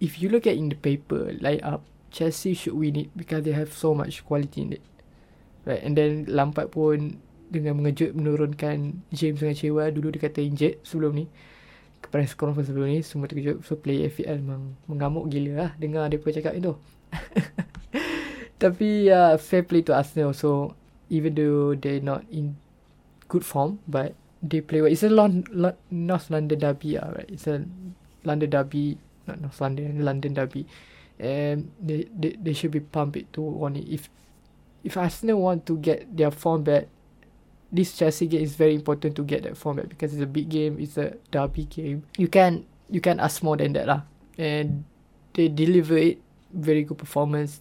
If 0.00 0.20
you 0.20 0.28
look 0.28 0.46
at 0.46 0.60
in 0.60 0.68
the 0.68 0.76
paper 0.76 1.32
line 1.40 1.64
up, 1.64 1.80
Chelsea 2.12 2.52
should 2.52 2.76
win 2.76 2.96
it 2.96 3.08
because 3.16 3.48
they 3.48 3.56
have 3.56 3.72
so 3.72 3.96
much 3.96 4.20
quality 4.28 4.60
in 4.60 4.76
it. 4.76 4.84
Right, 5.64 5.80
and 5.80 5.96
then 5.96 6.28
Lampard 6.28 6.74
pun 6.74 7.22
dengan 7.48 7.80
mengejut 7.80 8.12
menurunkan 8.12 9.04
James 9.14 9.40
dengan 9.40 9.56
Chewa 9.56 9.88
dulu 9.88 10.12
dia 10.12 10.28
kata 10.28 10.44
injet 10.44 10.84
sebelum 10.84 11.16
ni. 11.16 11.24
Kepada 12.02 12.28
conference 12.34 12.68
sebelum 12.68 12.92
ni 12.92 13.00
semua 13.00 13.30
terkejut. 13.30 13.64
So 13.64 13.78
play 13.80 14.04
FPL 14.04 14.42
memang 14.42 14.76
mengamuk 14.90 15.32
gila 15.32 15.52
lah. 15.56 15.70
Dengar 15.80 16.12
dia 16.12 16.20
pun 16.20 16.34
cakap 16.34 16.52
itu 16.58 16.76
tapi 18.62 19.10
uh, 19.10 19.34
fair 19.40 19.66
play 19.66 19.82
to 19.82 19.96
Arsenal. 19.96 20.36
So 20.36 20.76
even 21.08 21.34
though 21.34 21.74
they 21.74 21.98
not 21.98 22.22
in 22.28 22.54
good 23.32 23.44
form 23.44 23.80
but 23.88 24.12
they 24.44 24.60
play 24.60 24.84
well 24.84 24.92
it's 24.92 25.02
a 25.02 25.08
Lon- 25.08 25.48
Lon- 25.50 25.80
North 25.88 26.28
London 26.28 26.58
derby 26.60 26.98
ah, 27.00 27.08
right 27.16 27.30
it's 27.32 27.48
a 27.48 27.64
London 28.24 28.50
derby 28.50 28.98
not 29.26 29.40
North 29.40 29.60
London, 29.60 30.04
London 30.04 30.34
derby. 30.34 30.66
And 31.18 31.70
they, 31.80 32.08
they, 32.18 32.36
they 32.40 32.52
should 32.52 32.70
be 32.70 32.80
pumped 32.80 33.32
to 33.34 33.42
on 33.62 33.76
it. 33.76 33.86
If 33.88 34.10
if 34.82 34.96
Arsenal 34.96 35.40
want 35.40 35.66
to 35.66 35.78
get 35.78 36.16
their 36.16 36.30
form 36.30 36.64
back, 36.64 36.88
this 37.70 37.96
Chelsea 37.96 38.26
game 38.26 38.42
is 38.42 38.56
very 38.56 38.74
important 38.74 39.14
to 39.16 39.22
get 39.22 39.44
that 39.44 39.56
form 39.56 39.76
back 39.76 39.88
because 39.88 40.12
it's 40.12 40.22
a 40.22 40.26
big 40.26 40.48
game, 40.48 40.78
it's 40.80 40.96
a 40.98 41.14
derby 41.30 41.64
game. 41.64 42.02
You 42.18 42.26
can 42.28 42.66
you 42.90 43.00
can 43.00 43.20
ask 43.20 43.42
more 43.42 43.56
than 43.56 43.72
that 43.74 43.86
lah. 43.86 44.02
And 44.36 44.84
they 45.34 45.48
deliver 45.48 45.96
it, 45.96 46.18
very 46.52 46.82
good 46.82 46.98
performance, 46.98 47.60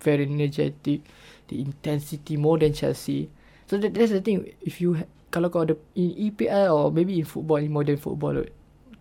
very 0.00 0.24
energetic, 0.24 1.06
the 1.46 1.60
intensity 1.60 2.36
more 2.36 2.58
than 2.58 2.72
Chelsea. 2.72 3.30
So 3.68 3.76
that, 3.76 3.92
that's 3.92 4.10
the 4.10 4.24
thing. 4.24 4.48
If 4.64 4.80
you 4.80 5.04
kalau 5.28 5.52
kau 5.52 5.60
ada 5.60 5.76
in 5.92 6.16
EPL 6.16 6.72
or 6.72 6.88
maybe 6.88 7.20
in 7.20 7.28
football, 7.28 7.60
in 7.60 7.68
modern 7.68 8.00
football, 8.00 8.48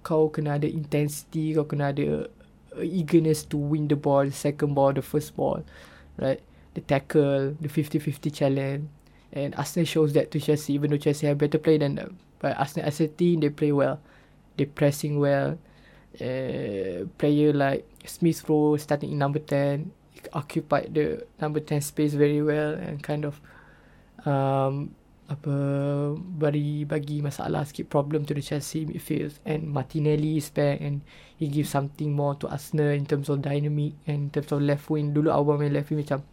kau 0.03 0.27
kena 0.27 0.59
ada 0.59 0.67
intensity, 0.67 1.55
kau 1.55 1.63
kena 1.63 1.95
ada 1.95 2.27
uh, 2.75 2.83
eagerness 2.83 3.47
to 3.47 3.55
win 3.55 3.87
the 3.87 3.95
ball, 3.95 4.27
the 4.27 4.35
second 4.35 4.75
ball, 4.75 4.91
the 4.91 5.01
first 5.01 5.31
ball, 5.39 5.63
right? 6.19 6.43
The 6.75 6.83
tackle, 6.83 7.55
the 7.63 7.71
50-50 7.71 8.27
challenge. 8.27 8.83
And 9.31 9.55
Arsenal 9.55 9.87
shows 9.87 10.11
that 10.19 10.31
to 10.35 10.39
Chelsea, 10.39 10.75
even 10.75 10.91
though 10.91 10.99
Chelsea 10.99 11.27
have 11.27 11.39
better 11.39 11.59
play 11.59 11.79
than 11.79 11.95
them. 11.95 12.19
But 12.39 12.59
Arsenal 12.59 12.87
as 12.87 12.99
a 12.99 13.07
team, 13.07 13.39
they 13.39 13.49
play 13.49 13.71
well. 13.71 14.03
They 14.59 14.67
pressing 14.67 15.19
well. 15.19 15.59
Uh, 16.19 17.07
player 17.15 17.53
like 17.53 17.87
Smith 18.03 18.43
Rowe 18.49 18.75
starting 18.75 19.11
in 19.11 19.19
number 19.19 19.37
10 19.37 19.91
occupied 20.33 20.89
the 20.95 21.21
number 21.39 21.59
10 21.59 21.79
space 21.81 22.13
very 22.17 22.41
well 22.41 22.73
and 22.73 23.03
kind 23.03 23.23
of 23.23 23.39
um, 24.25 24.95
apa 25.27 25.55
bagi 26.15 26.87
bagi 26.87 27.19
masalah 27.19 27.67
sikit 27.67 27.91
problem 27.91 28.23
to 28.23 28.31
the 28.31 28.39
Chelsea 28.39 28.87
midfield 28.87 29.35
and 29.43 29.67
Martinelli 29.67 30.39
is 30.39 30.47
back 30.47 30.79
and 30.79 31.03
he 31.35 31.51
gives 31.51 31.67
something 31.67 32.15
more 32.15 32.31
to 32.39 32.47
Arsenal 32.47 32.95
in 32.95 33.03
terms 33.03 33.27
of 33.27 33.43
dynamic 33.43 33.91
and 34.07 34.31
in 34.31 34.31
terms 34.31 34.55
of 34.55 34.63
left 34.63 34.87
wing. 34.87 35.11
Dulu 35.11 35.27
awal 35.27 35.59
main 35.59 35.75
left 35.75 35.91
wing 35.91 35.99
macam 35.99 36.23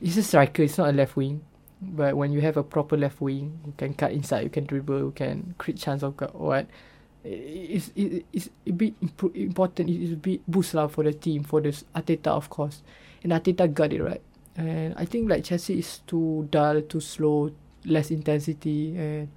he's 0.00 0.16
a 0.16 0.24
striker 0.24 0.64
it's 0.64 0.80
not 0.80 0.88
a 0.88 0.96
left 0.96 1.14
wing. 1.14 1.44
But 1.80 2.16
when 2.16 2.32
you 2.32 2.40
have 2.44 2.56
a 2.56 2.64
proper 2.64 2.96
left 2.96 3.20
wing 3.20 3.60
you 3.68 3.76
can 3.76 3.92
cut 3.92 4.16
inside 4.16 4.48
you 4.48 4.52
can 4.52 4.64
dribble 4.64 5.12
you 5.12 5.12
can 5.12 5.52
create 5.60 5.76
chance 5.76 6.00
of 6.00 6.16
what? 6.32 6.72
It's, 7.20 7.92
it, 7.92 8.24
it's 8.32 8.48
a 8.64 8.72
bit 8.72 8.96
imp- 9.04 9.36
important 9.36 9.92
it's 9.92 10.16
a 10.16 10.20
bit 10.20 10.40
boost 10.48 10.72
lah 10.72 10.88
for 10.88 11.04
the 11.04 11.12
team 11.12 11.44
for 11.44 11.60
the 11.60 11.76
Ateta 11.92 12.32
of 12.32 12.48
course. 12.48 12.80
And 13.20 13.36
Ateta 13.36 13.68
got 13.68 13.92
it 13.92 14.00
right 14.00 14.24
and 14.68 14.90
I 14.96 15.04
think 15.04 15.30
like 15.30 15.44
Chelsea 15.44 15.78
is 15.78 16.02
too 16.04 16.48
dull 16.50 16.82
too 16.82 17.00
slow 17.00 17.52
less 17.84 18.10
intensity. 18.10 18.96
And 18.96 19.28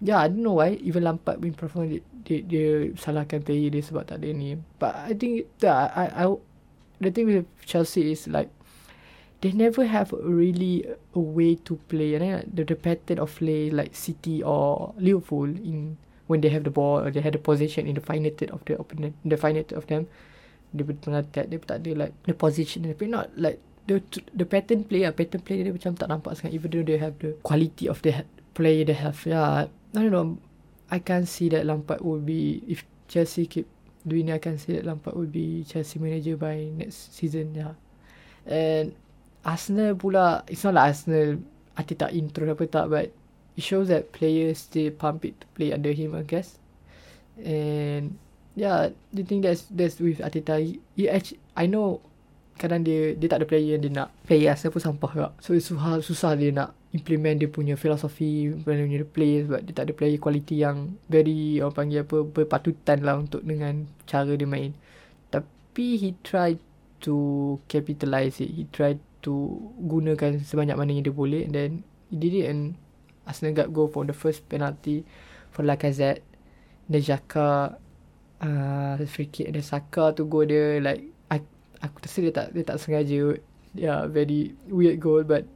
yeah 0.00 0.20
I 0.20 0.28
don't 0.28 0.42
know 0.42 0.58
why. 0.58 0.78
Even 0.82 1.04
Lampard 1.04 1.40
being 1.40 1.54
perform 1.54 1.88
dia, 1.88 2.02
dia, 2.24 2.38
dia 2.42 2.66
salahkan 2.98 3.44
player 3.44 3.72
dia 3.72 3.82
sebab 3.82 4.04
tak 4.08 4.20
ada 4.20 4.30
ni. 4.34 4.58
But 4.78 4.94
I 4.94 5.12
think 5.14 5.48
yeah, 5.62 5.88
I, 5.94 6.04
I 6.12 6.24
the 7.00 7.10
thing 7.10 7.26
with 7.30 7.46
Chelsea 7.64 8.12
is 8.12 8.26
like 8.28 8.50
they 9.40 9.54
never 9.54 9.86
have 9.86 10.10
really 10.12 10.82
a 11.14 11.22
way 11.22 11.54
to 11.70 11.78
play. 11.86 12.18
And 12.18 12.22
then 12.22 12.34
the, 12.50 12.62
the 12.66 12.78
pattern 12.78 13.22
of 13.22 13.32
play 13.38 13.70
like 13.70 13.94
City 13.94 14.42
or 14.42 14.94
Liverpool 14.98 15.48
in 15.48 15.96
when 16.26 16.44
they 16.44 16.52
have 16.52 16.64
the 16.64 16.74
ball 16.74 17.00
or 17.00 17.10
they 17.10 17.24
had 17.24 17.32
the 17.32 17.40
position 17.40 17.88
in 17.88 17.96
the 17.96 18.04
final 18.04 18.28
third 18.28 18.52
of 18.52 18.60
the 18.68 18.76
opponent 18.76 19.16
the 19.24 19.40
final 19.40 19.64
third 19.64 19.80
of 19.80 19.88
them 19.88 20.04
dia 20.68 20.84
tengah 20.84 21.24
attack 21.24 21.48
dia 21.48 21.56
tak 21.64 21.80
ada 21.80 21.90
like 21.96 22.14
the 22.28 22.36
position. 22.36 22.84
Dia 22.84 22.94
not 23.08 23.32
like 23.40 23.56
the 23.88 24.04
the 24.36 24.44
pattern 24.44 24.84
play 24.84 25.08
ah 25.08 25.16
pattern 25.16 25.40
play 25.40 25.64
dia 25.64 25.72
macam 25.72 25.96
tak 25.96 26.12
nampak 26.12 26.36
sangat 26.36 26.52
even 26.52 26.68
though 26.68 26.84
they 26.84 27.00
have 27.00 27.16
the 27.24 27.32
quality 27.40 27.88
of 27.88 27.98
the 28.04 28.12
play 28.52 28.84
they 28.84 28.94
have 28.94 29.16
yeah 29.24 29.64
I 29.64 29.96
don't 29.96 30.12
know 30.12 30.36
I 30.92 31.00
can 31.00 31.24
see 31.24 31.48
that 31.56 31.64
Lampard 31.64 32.04
will 32.04 32.20
be 32.20 32.60
if 32.68 32.84
Chelsea 33.08 33.48
keep 33.48 33.64
doing 34.04 34.28
I 34.28 34.36
can 34.36 34.60
see 34.60 34.76
that 34.76 34.84
Lampard 34.84 35.16
will 35.16 35.32
be 35.32 35.64
Chelsea 35.64 35.96
manager 35.96 36.36
by 36.36 36.68
next 36.76 37.16
season 37.16 37.56
yeah 37.56 37.74
and 38.44 38.92
Arsenal 39.40 39.96
pula 39.96 40.44
it's 40.52 40.62
not 40.68 40.76
like 40.76 40.92
Arsenal 40.92 41.40
Ati 41.80 41.96
tak 41.96 42.12
intro 42.12 42.44
apa 42.44 42.68
tak 42.68 42.92
but 42.92 43.08
it 43.56 43.64
shows 43.64 43.88
that 43.88 44.12
players 44.12 44.68
still 44.68 44.92
pump 44.92 45.24
it 45.24 45.34
to 45.40 45.46
play 45.56 45.72
under 45.72 45.90
him 45.90 46.12
I 46.12 46.22
guess. 46.28 46.60
And 47.40 48.18
yeah 48.58 48.90
you 49.14 49.22
think 49.22 49.46
that's 49.46 49.64
that's 49.70 50.02
with 50.02 50.18
Atita 50.18 50.58
he, 50.58 50.82
he 50.98 51.06
actually 51.06 51.38
I 51.54 51.70
know 51.70 52.02
kadang 52.58 52.82
dia 52.82 53.14
dia 53.14 53.30
tak 53.30 53.40
ada 53.40 53.46
player 53.46 53.78
yang 53.78 53.82
dia 53.86 53.92
nak 53.94 54.08
player 54.26 54.50
asal 54.52 54.74
pun 54.74 54.82
sampah 54.82 55.10
juga. 55.14 55.28
So 55.38 55.54
susah 55.54 56.02
susah 56.02 56.34
dia 56.34 56.50
nak 56.50 56.74
implement 56.90 57.38
dia 57.38 57.48
punya 57.48 57.78
filosofi 57.78 58.50
punya 58.66 58.84
dia 58.84 59.06
play 59.06 59.46
sebab 59.46 59.60
dia 59.62 59.72
tak 59.72 59.84
ada 59.88 59.92
player 59.94 60.18
quality 60.18 60.66
yang 60.66 60.98
very 61.06 61.62
orang 61.62 61.74
panggil 61.76 62.02
apa 62.02 62.26
berpatutan 62.26 63.06
lah 63.06 63.16
untuk 63.16 63.46
dengan 63.46 63.86
cara 64.04 64.34
dia 64.34 64.48
main. 64.50 64.74
Tapi 65.30 65.86
he 65.96 66.18
try 66.26 66.58
to 67.06 67.16
capitalize 67.70 68.42
it. 68.42 68.50
He 68.50 68.66
try 68.74 68.98
to 69.22 69.34
gunakan 69.78 70.42
sebanyak 70.42 70.74
mana 70.74 70.90
yang 70.90 71.06
dia 71.06 71.14
boleh 71.14 71.46
and 71.46 71.54
then 71.54 71.70
he 72.10 72.18
did 72.18 72.34
it 72.34 72.50
and 72.50 72.74
Arsenal 73.28 73.54
got 73.54 73.70
go 73.70 73.86
for 73.86 74.02
the 74.02 74.16
first 74.16 74.42
penalty 74.50 75.06
for 75.54 75.62
Lacazette. 75.62 76.26
Then 76.88 77.04
Xhaka 77.04 77.76
uh, 78.40 78.96
free 79.06 79.28
kick. 79.28 79.50
And 79.50 79.60
Saka 79.62 80.14
tu 80.14 80.26
go 80.26 80.42
dia 80.46 80.78
like 80.82 81.17
aku 81.84 82.02
rasa 82.02 82.18
dia 82.24 82.32
tak 82.34 82.46
dia 82.54 82.64
tak 82.66 82.78
sengaja 82.82 83.38
yeah 83.76 84.04
very 84.08 84.54
weird 84.66 84.98
goal 84.98 85.22
but 85.22 85.46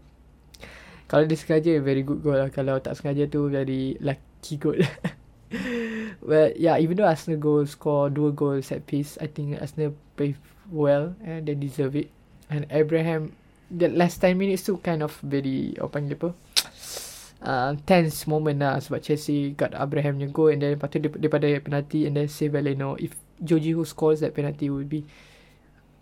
kalau 1.13 1.29
dia 1.29 1.37
sengaja 1.37 1.77
very 1.85 2.01
good 2.01 2.25
goal 2.25 2.41
lah. 2.41 2.49
Kalau 2.49 2.81
tak 2.81 2.97
sengaja 2.97 3.29
tu 3.29 3.53
very 3.53 4.01
lucky 4.01 4.57
goal. 4.57 4.81
But 6.25 6.57
yeah 6.57 6.81
even 6.81 6.97
though 6.97 7.05
Arsenal 7.05 7.37
goal 7.37 7.69
score 7.69 8.09
dua 8.09 8.33
goal 8.33 8.65
set 8.65 8.89
piece 8.89 9.21
I 9.21 9.29
think 9.29 9.61
Arsenal 9.61 9.93
play 10.17 10.41
well 10.73 11.13
and 11.21 11.45
they 11.45 11.53
deserve 11.53 12.01
it. 12.01 12.09
And 12.49 12.65
Abraham 12.73 13.37
the 13.69 13.93
last 13.93 14.25
10 14.25 14.41
minutes 14.41 14.65
tu 14.65 14.81
kind 14.81 15.05
of 15.05 15.13
very 15.21 15.77
apa 15.77 16.01
panggil 16.01 16.17
apa 16.17 16.31
uh, 17.45 17.77
tense 17.85 18.25
moment 18.25 18.65
lah. 18.65 18.81
Sebab 18.81 19.05
Chelsea 19.05 19.53
got 19.53 19.77
Abraham 19.77 20.17
punya 20.17 20.33
goal 20.33 20.49
and 20.49 20.65
then 20.65 20.81
lepas 20.81 20.89
tu 20.89 20.97
daripada 20.97 21.45
penalty 21.61 22.09
and 22.09 22.17
then 22.17 22.25
save 22.25 22.57
Valeno. 22.57 22.97
If 22.97 23.13
Joji 23.37 23.77
who 23.77 23.85
scores 23.85 24.25
that 24.25 24.33
penalty 24.33 24.73
would 24.73 24.89
be 24.89 25.05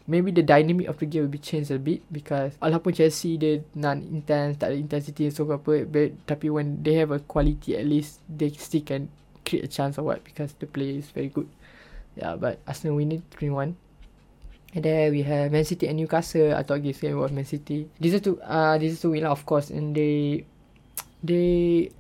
maybe 0.06 0.30
the 0.30 0.42
dynamic 0.42 0.88
of 0.88 0.98
the 0.98 1.06
game 1.06 1.22
will 1.22 1.34
be 1.34 1.38
changed 1.38 1.70
a 1.70 1.78
bit 1.78 2.00
because 2.12 2.56
walaupun 2.62 2.94
Chelsea 2.96 3.36
dia 3.36 3.60
non 3.76 4.00
intense 4.00 4.56
tak 4.56 4.72
ada 4.72 4.76
intensity 4.78 5.28
so 5.28 5.44
apa 5.50 5.84
but, 5.84 6.12
tapi 6.24 6.48
when 6.48 6.80
they 6.80 6.96
have 6.96 7.12
a 7.12 7.20
quality 7.28 7.76
at 7.76 7.84
least 7.84 8.24
they 8.26 8.48
still 8.54 8.82
can 8.82 9.06
create 9.44 9.64
a 9.64 9.70
chance 9.70 9.98
or 10.00 10.04
what 10.06 10.24
because 10.24 10.56
the 10.58 10.66
play 10.66 10.98
is 11.00 11.10
very 11.12 11.28
good. 11.28 11.48
Yeah 12.18 12.34
but 12.34 12.58
Arsenal 12.66 12.98
winning 12.98 13.22
3-1 13.36 13.76
and 14.74 14.82
then 14.86 15.10
we 15.10 15.22
have 15.26 15.50
Man 15.50 15.66
City 15.66 15.90
and 15.90 15.98
Newcastle. 15.98 16.54
I 16.54 16.62
thought 16.62 16.82
this 16.82 17.02
game 17.02 17.18
was 17.18 17.34
Man 17.34 17.46
City. 17.46 17.90
This 17.98 18.14
is 18.14 18.22
to 18.26 18.38
uh 18.42 18.78
this 18.78 18.98
is 18.98 19.00
to 19.02 19.10
win 19.10 19.26
of 19.26 19.42
course 19.46 19.70
and 19.70 19.94
they 19.94 20.46
they 21.22 21.90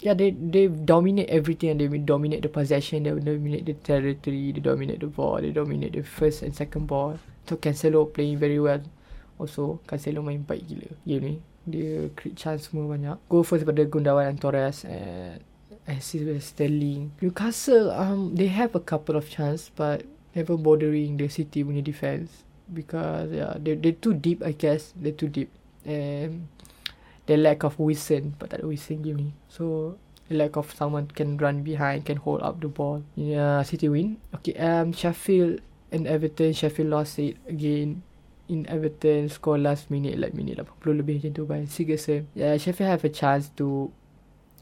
yeah, 0.00 0.14
they 0.14 0.30
they 0.30 0.68
dominate 0.68 1.28
everything 1.28 1.78
they 1.78 1.88
dominate 1.88 2.42
the 2.42 2.48
possession, 2.48 3.04
they 3.04 3.10
dominate 3.10 3.66
the 3.66 3.74
territory, 3.74 4.52
they 4.52 4.60
dominate 4.60 5.00
the 5.00 5.06
ball, 5.08 5.40
they 5.40 5.50
dominate 5.50 5.92
the 5.92 6.02
first 6.02 6.42
and 6.42 6.54
second 6.54 6.86
ball. 6.86 7.18
So 7.48 7.56
Cancelo 7.56 8.12
playing 8.12 8.38
very 8.38 8.58
well. 8.60 8.82
Also 9.38 9.80
Cancelo 9.86 10.24
main 10.24 10.42
baik 10.42 10.66
gila 10.68 10.88
game 11.06 11.24
ni. 11.24 11.36
Dia 11.66 12.10
create 12.14 12.38
chance 12.38 12.70
semua 12.70 12.94
banyak. 12.94 13.18
Go 13.26 13.42
first 13.42 13.66
pada 13.66 13.82
Gundawan 13.82 14.30
and 14.30 14.38
Torres 14.38 14.86
and 14.86 15.42
assist 15.90 16.22
with 16.22 16.42
Sterling. 16.42 17.10
Newcastle, 17.18 17.90
um, 17.90 18.34
they 18.38 18.46
have 18.46 18.74
a 18.78 18.82
couple 18.82 19.18
of 19.18 19.26
chance, 19.26 19.70
but 19.74 20.06
never 20.34 20.54
bothering 20.54 21.18
the 21.18 21.26
City 21.26 21.66
punya 21.66 21.82
defense 21.82 22.46
because 22.70 23.30
yeah, 23.34 23.54
they 23.58 23.74
they 23.74 23.98
too 23.98 24.14
deep. 24.14 24.42
I 24.46 24.54
guess 24.54 24.94
they're 24.94 25.14
too 25.14 25.30
deep, 25.30 25.50
and 25.82 26.46
the 27.26 27.36
lack 27.36 27.62
of 27.62 27.78
Wilson, 27.78 28.34
but 28.38 28.50
that 28.50 28.64
Wilson 28.64 29.02
game 29.02 29.16
ni. 29.16 29.30
So 29.48 29.98
the 30.28 30.36
lack 30.36 30.56
of 30.56 30.72
someone 30.74 31.06
can 31.10 31.36
run 31.36 31.62
behind, 31.62 32.06
can 32.06 32.16
hold 32.16 32.42
up 32.42 32.60
the 32.60 32.68
ball. 32.68 33.02
Yeah, 33.14 33.62
City 33.62 33.88
win. 33.88 34.18
Okay, 34.34 34.54
um, 34.56 34.92
Sheffield 34.92 35.60
and 35.92 36.06
Everton. 36.06 36.52
Sheffield 36.52 36.90
lost 36.90 37.18
it 37.18 37.36
again. 37.48 38.02
In 38.46 38.62
Everton 38.70 39.28
score 39.28 39.58
last 39.58 39.90
minute 39.90 40.22
like 40.22 40.30
minute 40.30 40.62
80 40.62 41.02
lebih 41.02 41.18
macam 41.18 41.32
tu 41.34 41.42
by 41.50 41.66
Sigerson. 41.66 42.30
Yeah, 42.30 42.54
Sheffield 42.54 42.94
have 42.94 43.02
a 43.02 43.10
chance 43.10 43.50
to 43.58 43.90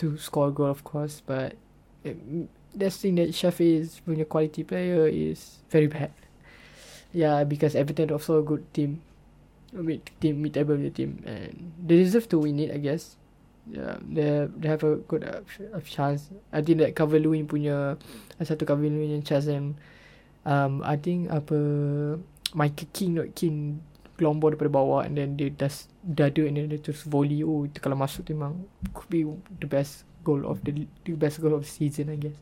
to 0.00 0.16
score 0.16 0.48
goal 0.48 0.72
of 0.72 0.80
course 0.88 1.20
but 1.20 1.52
it, 2.00 2.16
that's 2.74 2.96
thing 2.96 3.20
that 3.20 3.36
Sheffield's 3.36 4.00
punya 4.00 4.24
quality 4.24 4.64
player 4.64 5.04
is 5.04 5.60
very 5.70 5.86
bad. 5.86 6.10
Yeah, 7.14 7.44
because 7.44 7.76
Everton 7.76 8.10
also 8.10 8.40
a 8.40 8.44
good 8.44 8.66
team. 8.74 9.04
Mid 9.74 10.06
team, 10.22 10.38
mid 10.38 10.54
table 10.54 10.78
team, 10.94 11.18
and 11.26 11.74
they 11.82 11.98
deserve 11.98 12.30
to 12.30 12.38
win 12.38 12.62
it, 12.62 12.70
I 12.70 12.78
guess. 12.78 13.18
Yeah, 13.66 13.98
they 14.06 14.46
they 14.54 14.68
have 14.70 14.86
a 14.86 15.02
good 15.02 15.26
uh, 15.26 15.42
of 15.74 15.82
chance. 15.88 16.30
I 16.54 16.62
think 16.62 16.78
that 16.78 16.94
Cavani 16.94 17.42
punya 17.42 17.98
satu 18.38 18.62
Cavani 18.68 18.94
punya 18.94 19.18
chance 19.26 19.50
and 19.50 19.74
um 20.44 20.84
I 20.84 20.94
think 21.00 21.32
apa 21.32 21.56
Michael 22.54 22.88
King 22.94 23.10
not 23.18 23.28
King 23.34 23.80
gelombor 24.14 24.54
daripada 24.54 24.70
bawah 24.70 25.02
and 25.02 25.18
then 25.18 25.34
dia 25.34 25.50
das 25.50 25.90
dada 26.06 26.44
and 26.46 26.54
then 26.54 26.70
dia 26.70 26.78
terus 26.78 27.02
volley 27.02 27.42
oh 27.42 27.66
itu 27.66 27.82
kalau 27.82 27.98
masuk 27.98 28.22
tu 28.22 28.36
memang 28.36 28.62
could 28.94 29.10
be 29.10 29.26
the 29.58 29.66
best 29.66 30.06
goal 30.22 30.46
of 30.46 30.62
the 30.62 30.86
the 31.02 31.18
best 31.18 31.42
goal 31.42 31.56
of 31.56 31.66
the 31.66 31.72
season 31.72 32.14
I 32.14 32.20
guess 32.20 32.38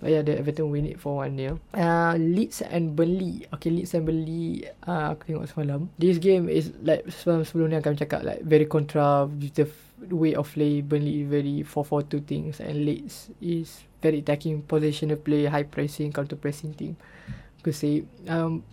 but 0.00 0.10
yeah 0.10 0.24
the 0.24 0.34
Everton 0.34 0.72
win 0.72 0.88
it 0.88 0.98
for 0.98 1.22
one 1.22 1.36
nil 1.36 1.60
uh, 1.76 2.16
Leeds 2.16 2.64
and 2.64 2.96
Burnley 2.96 3.46
okay 3.52 3.70
Leeds 3.70 3.94
and 3.94 4.08
Burnley 4.08 4.66
uh, 4.88 5.14
aku 5.14 5.30
tengok 5.30 5.46
semalam 5.52 5.92
this 6.00 6.16
game 6.16 6.48
is 6.48 6.72
like 6.82 7.04
sebelum, 7.12 7.44
sebelum 7.44 7.66
ni 7.70 7.76
akan 7.78 7.94
cakap 8.00 8.24
like 8.24 8.40
very 8.42 8.64
contra 8.64 9.28
with 9.28 9.54
the 9.54 9.68
way 10.10 10.32
of 10.32 10.48
play 10.48 10.80
Burnley 10.80 11.28
very 11.28 11.62
4-4-2 11.62 12.24
things 12.24 12.54
and 12.58 12.88
Leeds 12.88 13.28
is 13.44 13.84
very 14.00 14.24
attacking 14.24 14.64
positional 14.64 15.20
play 15.20 15.44
high 15.44 15.68
pressing 15.68 16.10
counter 16.10 16.40
pressing 16.40 16.72
team 16.72 16.96
aku 17.60 17.76
say 17.76 18.08
um, 18.24 18.64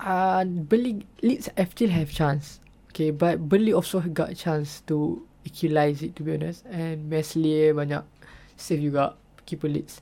uh, 0.00 0.44
Burnley 0.44 1.06
Leeds 1.22 1.48
still 1.70 1.90
have 1.90 2.10
chance. 2.10 2.60
Okay, 2.90 3.10
but 3.10 3.40
Burnley 3.48 3.72
also 3.72 4.00
got 4.00 4.34
chance 4.36 4.80
to 4.88 5.26
equalize 5.44 6.02
it 6.02 6.16
to 6.16 6.22
be 6.22 6.34
honest. 6.34 6.64
And 6.68 7.08
Meslier 7.08 7.76
banyak 7.76 8.04
save 8.56 8.80
juga 8.80 9.16
keeper 9.44 9.68
Leeds. 9.68 10.00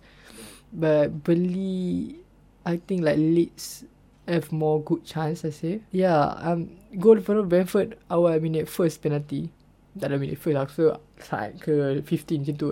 But 0.74 1.22
Burnley, 1.22 2.18
I 2.66 2.82
think 2.82 3.06
like 3.06 3.16
Leeds 3.16 3.86
have 4.26 4.50
more 4.50 4.82
good 4.82 5.06
chance 5.06 5.46
I 5.46 5.54
say. 5.54 5.86
Yeah, 5.94 6.34
um, 6.42 6.74
goal 6.98 7.22
for 7.22 7.38
Brentford 7.46 7.94
awal 8.10 8.42
minute 8.42 8.66
first 8.66 8.98
penalty. 8.98 9.54
Tak 9.94 10.10
ada 10.10 10.18
minute 10.18 10.42
first 10.42 10.58
lah. 10.58 10.66
So, 10.66 10.98
saat 11.22 11.62
ke 11.62 12.02
15 12.02 12.42
macam 12.42 12.54
tu. 12.58 12.68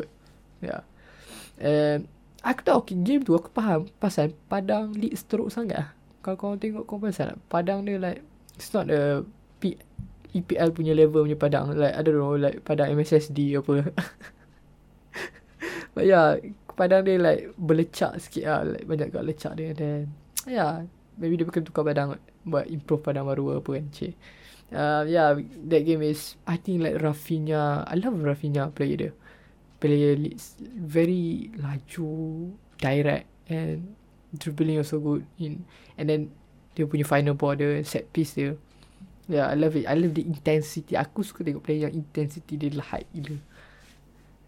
Yeah. 0.59 0.83
And, 1.63 2.11
aku 2.43 2.61
tahu 2.67 2.77
okay, 2.83 2.99
game 2.99 3.23
tu 3.23 3.39
aku 3.39 3.55
faham 3.55 3.87
pasal 4.03 4.35
padang 4.51 4.91
Leeds 4.99 5.23
teruk 5.31 5.55
sangat 5.55 5.79
lah 5.79 5.91
kalau 6.23 6.39
kau 6.39 6.55
tengok 6.59 6.87
kau 6.87 6.99
pasal 6.99 7.39
padang 7.51 7.87
dia 7.87 7.99
like 7.99 8.23
it's 8.55 8.71
not 8.75 8.87
the 8.87 9.27
P, 9.59 9.79
EPL 10.35 10.75
punya 10.75 10.95
level 10.95 11.27
punya 11.27 11.39
padang 11.39 11.75
like 11.75 11.95
I 11.95 12.03
don't 12.03 12.19
know 12.19 12.35
like 12.35 12.63
padang 12.67 12.95
MSSD 12.95 13.59
apa 13.59 13.91
but 15.95 16.05
yeah 16.07 16.39
padang 16.75 17.07
dia 17.07 17.21
like 17.21 17.53
berlecak 17.57 18.19
sikit 18.19 18.45
lah. 18.49 18.63
Like 18.65 18.87
banyak 18.87 19.09
kat 19.13 19.25
lecak 19.25 19.53
dia. 19.57 19.71
Then 19.73 20.13
yeah 20.49 20.87
maybe 21.21 21.37
dia 21.37 21.47
akan 21.47 21.65
tukar 21.65 21.85
padang 21.85 22.17
buat 22.43 22.67
improve 22.67 23.05
padang 23.05 23.29
baru 23.29 23.61
apa 23.61 23.71
kan 23.79 23.87
cik. 23.93 24.15
Uh, 24.73 25.05
yeah 25.05 25.37
that 25.69 25.85
game 25.85 26.01
is 26.01 26.41
I 26.49 26.57
think 26.57 26.81
like 26.81 26.97
Rafinha. 26.99 27.85
I 27.85 27.95
love 28.01 28.17
Rafinha 28.17 28.73
player 28.73 28.97
dia. 28.97 29.13
Player 29.83 30.15
leads 30.15 30.57
very 30.63 31.51
laju 31.59 32.11
direct 32.79 33.27
and 33.51 33.99
dribbling 34.39 34.79
also 34.79 35.03
good 35.03 35.27
in 35.37 35.67
and 35.99 36.07
then 36.09 36.21
dia 36.73 36.89
punya 36.89 37.05
final 37.05 37.37
ball 37.37 37.53
dia 37.59 37.85
set 37.85 38.09
piece 38.17 38.39
dia. 38.39 38.57
Yeah 39.29 39.47
I 39.53 39.55
love 39.55 39.77
it. 39.77 39.85
I 39.87 39.95
love 39.95 40.17
the 40.17 40.25
intensity. 40.25 40.97
Aku 40.97 41.23
suka 41.23 41.45
tengok 41.45 41.63
player 41.63 41.87
yang 41.91 41.95
intensity 41.95 42.57
dia 42.57 42.73
high 42.81 43.07
gila. 43.13 43.39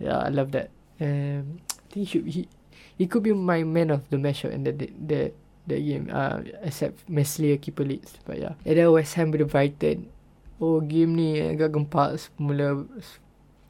Yeah 0.00 0.18
I 0.24 0.30
love 0.32 0.50
that. 0.56 0.72
Um, 1.02 1.60
think 1.94 2.10
he 2.10 2.10
should 2.10 2.26
he 2.26 2.50
he 2.98 3.06
could 3.06 3.22
be 3.22 3.30
my 3.30 3.62
man 3.62 3.94
of 3.94 4.02
the 4.10 4.18
match 4.18 4.42
and 4.42 4.66
that 4.66 4.82
that 4.82 5.30
that 5.70 5.80
game 5.80 6.10
uh, 6.10 6.42
except 6.66 7.06
Meslier 7.08 7.56
keeper 7.56 7.86
leads 7.86 8.18
but 8.26 8.42
yeah. 8.42 8.58
And 8.66 8.76
then 8.76 8.90
West 8.90 9.14
Ham 9.14 9.30
with 9.30 9.46
Brighton. 9.46 10.10
Oh 10.58 10.82
game 10.82 11.14
ni 11.14 11.38
agak 11.38 11.72
gempak 11.72 12.18
semula 12.18 12.84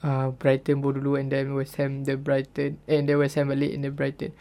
uh, 0.02 0.28
Brighton 0.36 0.80
baru 0.80 1.00
dulu 1.00 1.12
and 1.20 1.28
then 1.28 1.52
West 1.52 1.76
Ham 1.76 2.02
the 2.08 2.16
Brighton 2.16 2.80
and 2.88 3.04
then 3.04 3.16
West 3.20 3.36
Ham 3.36 3.52
balik 3.52 3.76
and 3.76 3.84
then 3.84 3.92
Brighton. 3.92 4.32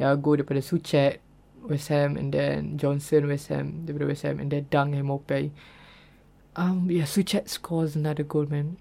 Yang 0.00 0.16
go 0.24 0.30
daripada 0.40 0.62
Suchet 0.64 1.20
West 1.64 1.92
Ham 1.92 2.16
and 2.16 2.32
then 2.32 2.80
Johnson 2.80 3.28
West 3.28 3.52
Ham 3.52 3.84
daripada 3.86 4.08
West 4.08 4.24
Ham 4.24 4.40
and 4.40 4.48
then 4.50 4.66
Dang 4.72 4.96
and 4.96 5.06
Mopay 5.06 5.52
um 6.58 6.90
yeah 6.90 7.06
Suchet 7.06 7.46
scores 7.46 7.94
another 7.94 8.26
goal 8.26 8.46
man 8.50 8.78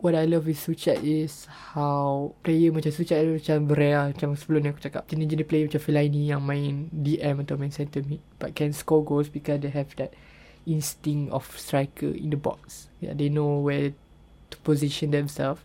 what 0.00 0.16
I 0.16 0.24
love 0.24 0.48
with 0.48 0.56
Suchet 0.56 1.04
is 1.04 1.44
how 1.76 2.32
player 2.40 2.72
macam 2.72 2.88
Suchet 2.88 3.20
macam 3.20 3.68
berea 3.68 4.08
macam 4.08 4.32
sebelum 4.32 4.64
ni 4.64 4.68
aku 4.72 4.80
cakap 4.80 5.04
jenis-jenis 5.12 5.46
player 5.46 5.64
macam 5.68 5.82
Fellaini 5.84 6.32
yang 6.32 6.40
main 6.40 6.88
DM 6.88 7.44
atau 7.44 7.60
main 7.60 7.68
center 7.68 8.00
mid 8.08 8.24
but 8.40 8.56
can 8.56 8.72
score 8.72 9.04
goals 9.04 9.28
because 9.28 9.60
they 9.60 9.68
have 9.68 9.92
that 10.00 10.16
instinct 10.64 11.28
of 11.36 11.44
striker 11.52 12.08
in 12.08 12.32
the 12.32 12.40
box. 12.40 12.88
Yeah 13.04 13.12
they 13.12 13.28
know 13.28 13.60
where 13.60 13.92
to 13.92 14.56
position 14.64 15.12
themselves. 15.12 15.60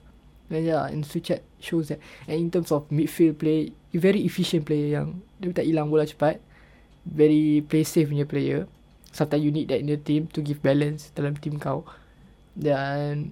And 0.51 0.67
yeah 0.67 0.83
and 0.91 1.07
Suchet 1.07 1.39
shows 1.63 1.87
that. 1.95 2.03
And 2.27 2.35
in 2.35 2.47
terms 2.51 2.75
of 2.75 2.91
midfield 2.91 3.39
play 3.39 3.71
very 3.95 4.27
efficient 4.27 4.67
player 4.67 4.99
yang 4.99 5.23
dia 5.39 5.55
tak 5.55 5.63
hilang 5.63 5.87
bola 5.87 6.03
cepat. 6.03 6.43
Very 7.07 7.63
play 7.63 7.87
safe 7.87 8.11
punya 8.11 8.27
player. 8.27 8.67
Sometimes 9.15 9.47
you 9.47 9.55
need 9.55 9.71
that 9.71 9.79
in 9.79 9.87
the 9.87 9.95
team 9.95 10.27
to 10.35 10.43
give 10.43 10.59
balance 10.59 11.15
dalam 11.15 11.39
team 11.39 11.55
kau. 11.55 11.87
Dan 12.51 13.31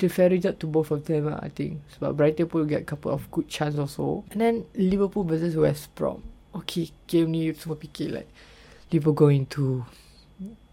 a 0.00 0.08
fair 0.08 0.32
result 0.32 0.56
to 0.64 0.66
both 0.66 0.88
of 0.88 1.04
them 1.04 1.28
lah, 1.28 1.36
I 1.44 1.52
think. 1.52 1.84
Sebab 1.92 2.16
Brighton 2.16 2.48
pun 2.48 2.64
get 2.64 2.88
couple 2.88 3.12
of 3.12 3.28
good 3.28 3.44
chance 3.52 3.76
also. 3.76 4.24
And 4.32 4.40
then 4.40 4.56
Liverpool 4.72 5.28
versus 5.28 5.52
West 5.52 5.92
Brom. 5.92 6.24
Okay 6.56 6.88
game 7.04 7.28
ni 7.28 7.52
semua 7.52 7.76
fikir 7.76 8.12
like 8.16 8.30
Liverpool 8.88 9.16
going 9.16 9.44
to 9.52 9.84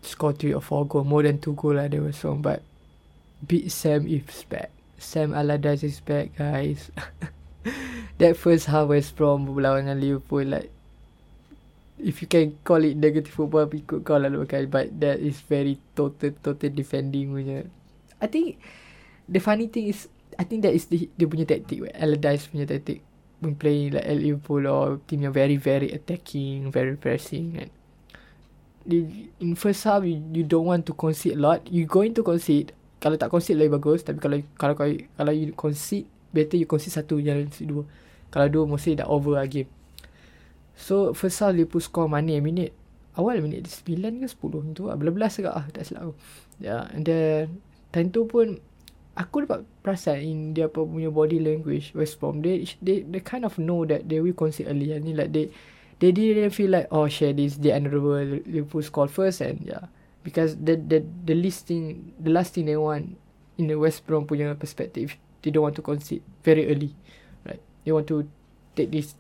score 0.04 0.32
3 0.36 0.56
or 0.56 0.64
4 0.64 0.88
goal 0.88 1.04
more 1.08 1.24
than 1.24 1.40
2 1.40 1.56
goal 1.56 1.76
lah 1.76 1.92
they 1.92 2.00
West 2.00 2.24
Brom 2.24 2.40
but 2.40 2.64
beat 3.44 3.72
Sam 3.72 4.08
is 4.08 4.44
back 4.48 4.72
Sam 5.00 5.32
Allardyce 5.32 5.84
is 5.84 6.00
back 6.04 6.36
guys. 6.36 6.92
That 8.20 8.36
first 8.36 8.68
half 8.68 8.92
West 8.92 9.16
Brom 9.16 9.48
berlawan 9.48 9.88
dengan 9.88 10.00
Liverpool 10.04 10.44
like 10.44 10.68
if 12.00 12.20
you 12.20 12.28
can 12.28 12.60
call 12.68 12.84
it 12.84 13.00
negative 13.00 13.32
football 13.32 13.68
ikut 13.68 14.04
kau 14.04 14.20
lah 14.20 14.32
kan 14.44 14.68
but 14.68 14.92
that 15.00 15.24
is 15.24 15.40
very 15.48 15.80
total 15.96 16.36
total 16.44 16.72
defending 16.72 17.32
punya. 17.32 17.68
I 18.20 18.28
think 18.28 18.60
the 19.30 19.40
funny 19.40 19.70
thing 19.70 19.88
is 19.88 20.10
I 20.36 20.44
think 20.44 20.66
that 20.66 20.74
is 20.74 20.90
the, 20.90 21.06
dia 21.14 21.28
punya 21.30 21.46
tactic 21.46 21.86
Allardyce 21.94 22.50
punya 22.50 22.66
tactic 22.66 23.06
when 23.40 23.56
playing 23.56 23.96
like 23.96 24.10
Liverpool 24.10 24.66
or 24.68 25.00
team 25.06 25.24
yang 25.24 25.36
very 25.36 25.56
very 25.56 25.94
attacking 25.94 26.74
very 26.74 26.98
pressing 26.98 27.62
and 27.62 27.72
in 28.90 29.56
first 29.56 29.84
half 29.84 30.04
you, 30.04 30.24
you 30.34 30.44
don't 30.44 30.66
want 30.66 30.86
to 30.86 30.94
concede 30.94 31.38
a 31.38 31.40
lot. 31.40 31.62
You 31.70 31.86
going 31.86 32.14
to 32.16 32.24
concede. 32.24 32.74
Kalau 33.00 33.16
tak 33.16 33.32
concede 33.32 33.60
lebih 33.62 33.80
bagus. 33.80 34.04
Tapi 34.04 34.20
kalau 34.20 34.38
kalau 34.58 34.76
kalau, 34.76 34.92
kalau 35.16 35.34
you 35.34 35.54
concede 35.56 36.10
better 36.34 36.58
you 36.58 36.68
concede 36.68 36.96
satu 36.96 37.22
jangan 37.22 37.48
dua. 37.64 37.84
Kalau 38.30 38.48
dua 38.50 38.64
mesti 38.70 39.00
dah 39.00 39.08
over 39.10 39.40
lah 39.40 39.48
game. 39.50 39.70
So 40.80 41.12
first 41.12 41.40
half 41.44 41.54
Liverpool 41.54 41.84
score 41.84 42.10
mana 42.10 42.40
minit? 42.40 42.72
Awal 43.18 43.44
minit 43.44 43.68
9 43.68 44.24
ke 44.24 44.28
10 44.32 44.78
tu 44.78 44.88
lah. 44.88 44.96
Belas-belas 44.96 45.42
agak 45.44 45.54
lah 45.54 45.66
tak 45.76 45.84
silap 45.84 46.02
aku. 46.08 46.16
Ya 46.62 46.68
yeah, 46.68 46.82
and 46.96 47.04
then 47.04 47.60
time 47.92 48.14
tu 48.14 48.24
pun 48.30 48.64
aku 49.20 49.44
dapat 49.44 49.68
perasan 49.84 50.24
in 50.24 50.40
dia 50.56 50.72
apa 50.72 50.80
punya 50.80 51.12
body 51.12 51.44
language 51.44 51.92
West 51.92 52.24
Brom 52.24 52.40
they, 52.40 52.64
they 52.80 53.04
they 53.04 53.20
kind 53.20 53.44
of 53.44 53.60
know 53.60 53.84
that 53.84 54.08
they 54.08 54.24
will 54.24 54.34
concede 54.36 54.72
early. 54.72 54.96
And 54.96 55.04
like 55.12 55.36
they 55.36 55.52
they 56.00 56.16
didn't 56.16 56.56
feel 56.56 56.72
like 56.72 56.88
oh 56.96 57.12
share 57.12 57.36
this 57.36 57.60
the 57.60 57.76
honorable 57.76 58.24
Liverpool 58.48 58.82
score 58.82 59.12
first 59.12 59.44
and 59.44 59.60
yeah. 59.68 59.92
Because 60.24 60.56
the 60.56 60.80
the 60.80 61.04
the 61.04 61.36
least 61.36 61.68
thing 61.68 62.16
the 62.16 62.32
last 62.32 62.56
thing 62.56 62.72
they 62.72 62.80
want 62.80 63.20
in 63.60 63.68
the 63.68 63.76
West 63.76 64.08
Brom 64.08 64.24
punya 64.24 64.56
perspective 64.56 65.20
they 65.44 65.52
don't 65.52 65.68
want 65.68 65.76
to 65.76 65.84
concede 65.84 66.24
very 66.44 66.68
early 66.72 66.96
they 67.84 67.92
want 67.92 68.08
to 68.08 68.28
take 68.76 68.92
this 68.92 69.16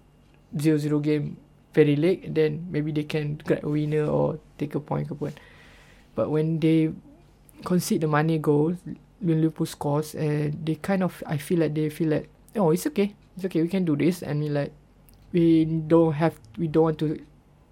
0-0 0.55 1.01
game 1.01 1.37
very 1.73 1.95
late 1.95 2.25
and 2.25 2.35
then 2.35 2.67
maybe 2.69 2.91
they 2.91 3.03
can 3.03 3.41
grab 3.45 3.63
a 3.63 3.69
winner 3.69 4.05
or 4.05 4.39
take 4.57 4.73
a 4.75 4.81
point 4.81 5.09
ke 5.09 5.17
pun. 5.17 5.33
But 6.13 6.29
when 6.29 6.59
they 6.59 6.91
concede 7.65 8.01
the 8.01 8.11
money 8.11 8.37
goal, 8.37 8.75
when 9.21 9.41
Liverpool 9.41 9.65
scores 9.65 10.15
and 10.15 10.65
they 10.65 10.75
kind 10.75 11.03
of, 11.03 11.23
I 11.25 11.37
feel 11.37 11.59
like 11.59 11.73
they 11.73 11.89
feel 11.89 12.09
like, 12.09 12.29
oh, 12.55 12.71
it's 12.71 12.87
okay. 12.87 13.15
it's 13.35 13.45
okay. 13.45 13.61
We 13.61 13.67
can 13.67 13.85
do 13.85 13.95
this. 13.95 14.21
And 14.21 14.41
we 14.41 14.49
like, 14.49 14.71
we 15.31 15.65
don't 15.65 16.13
have, 16.13 16.39
we 16.57 16.67
don't 16.67 16.83
want 16.83 16.99
to, 16.99 17.19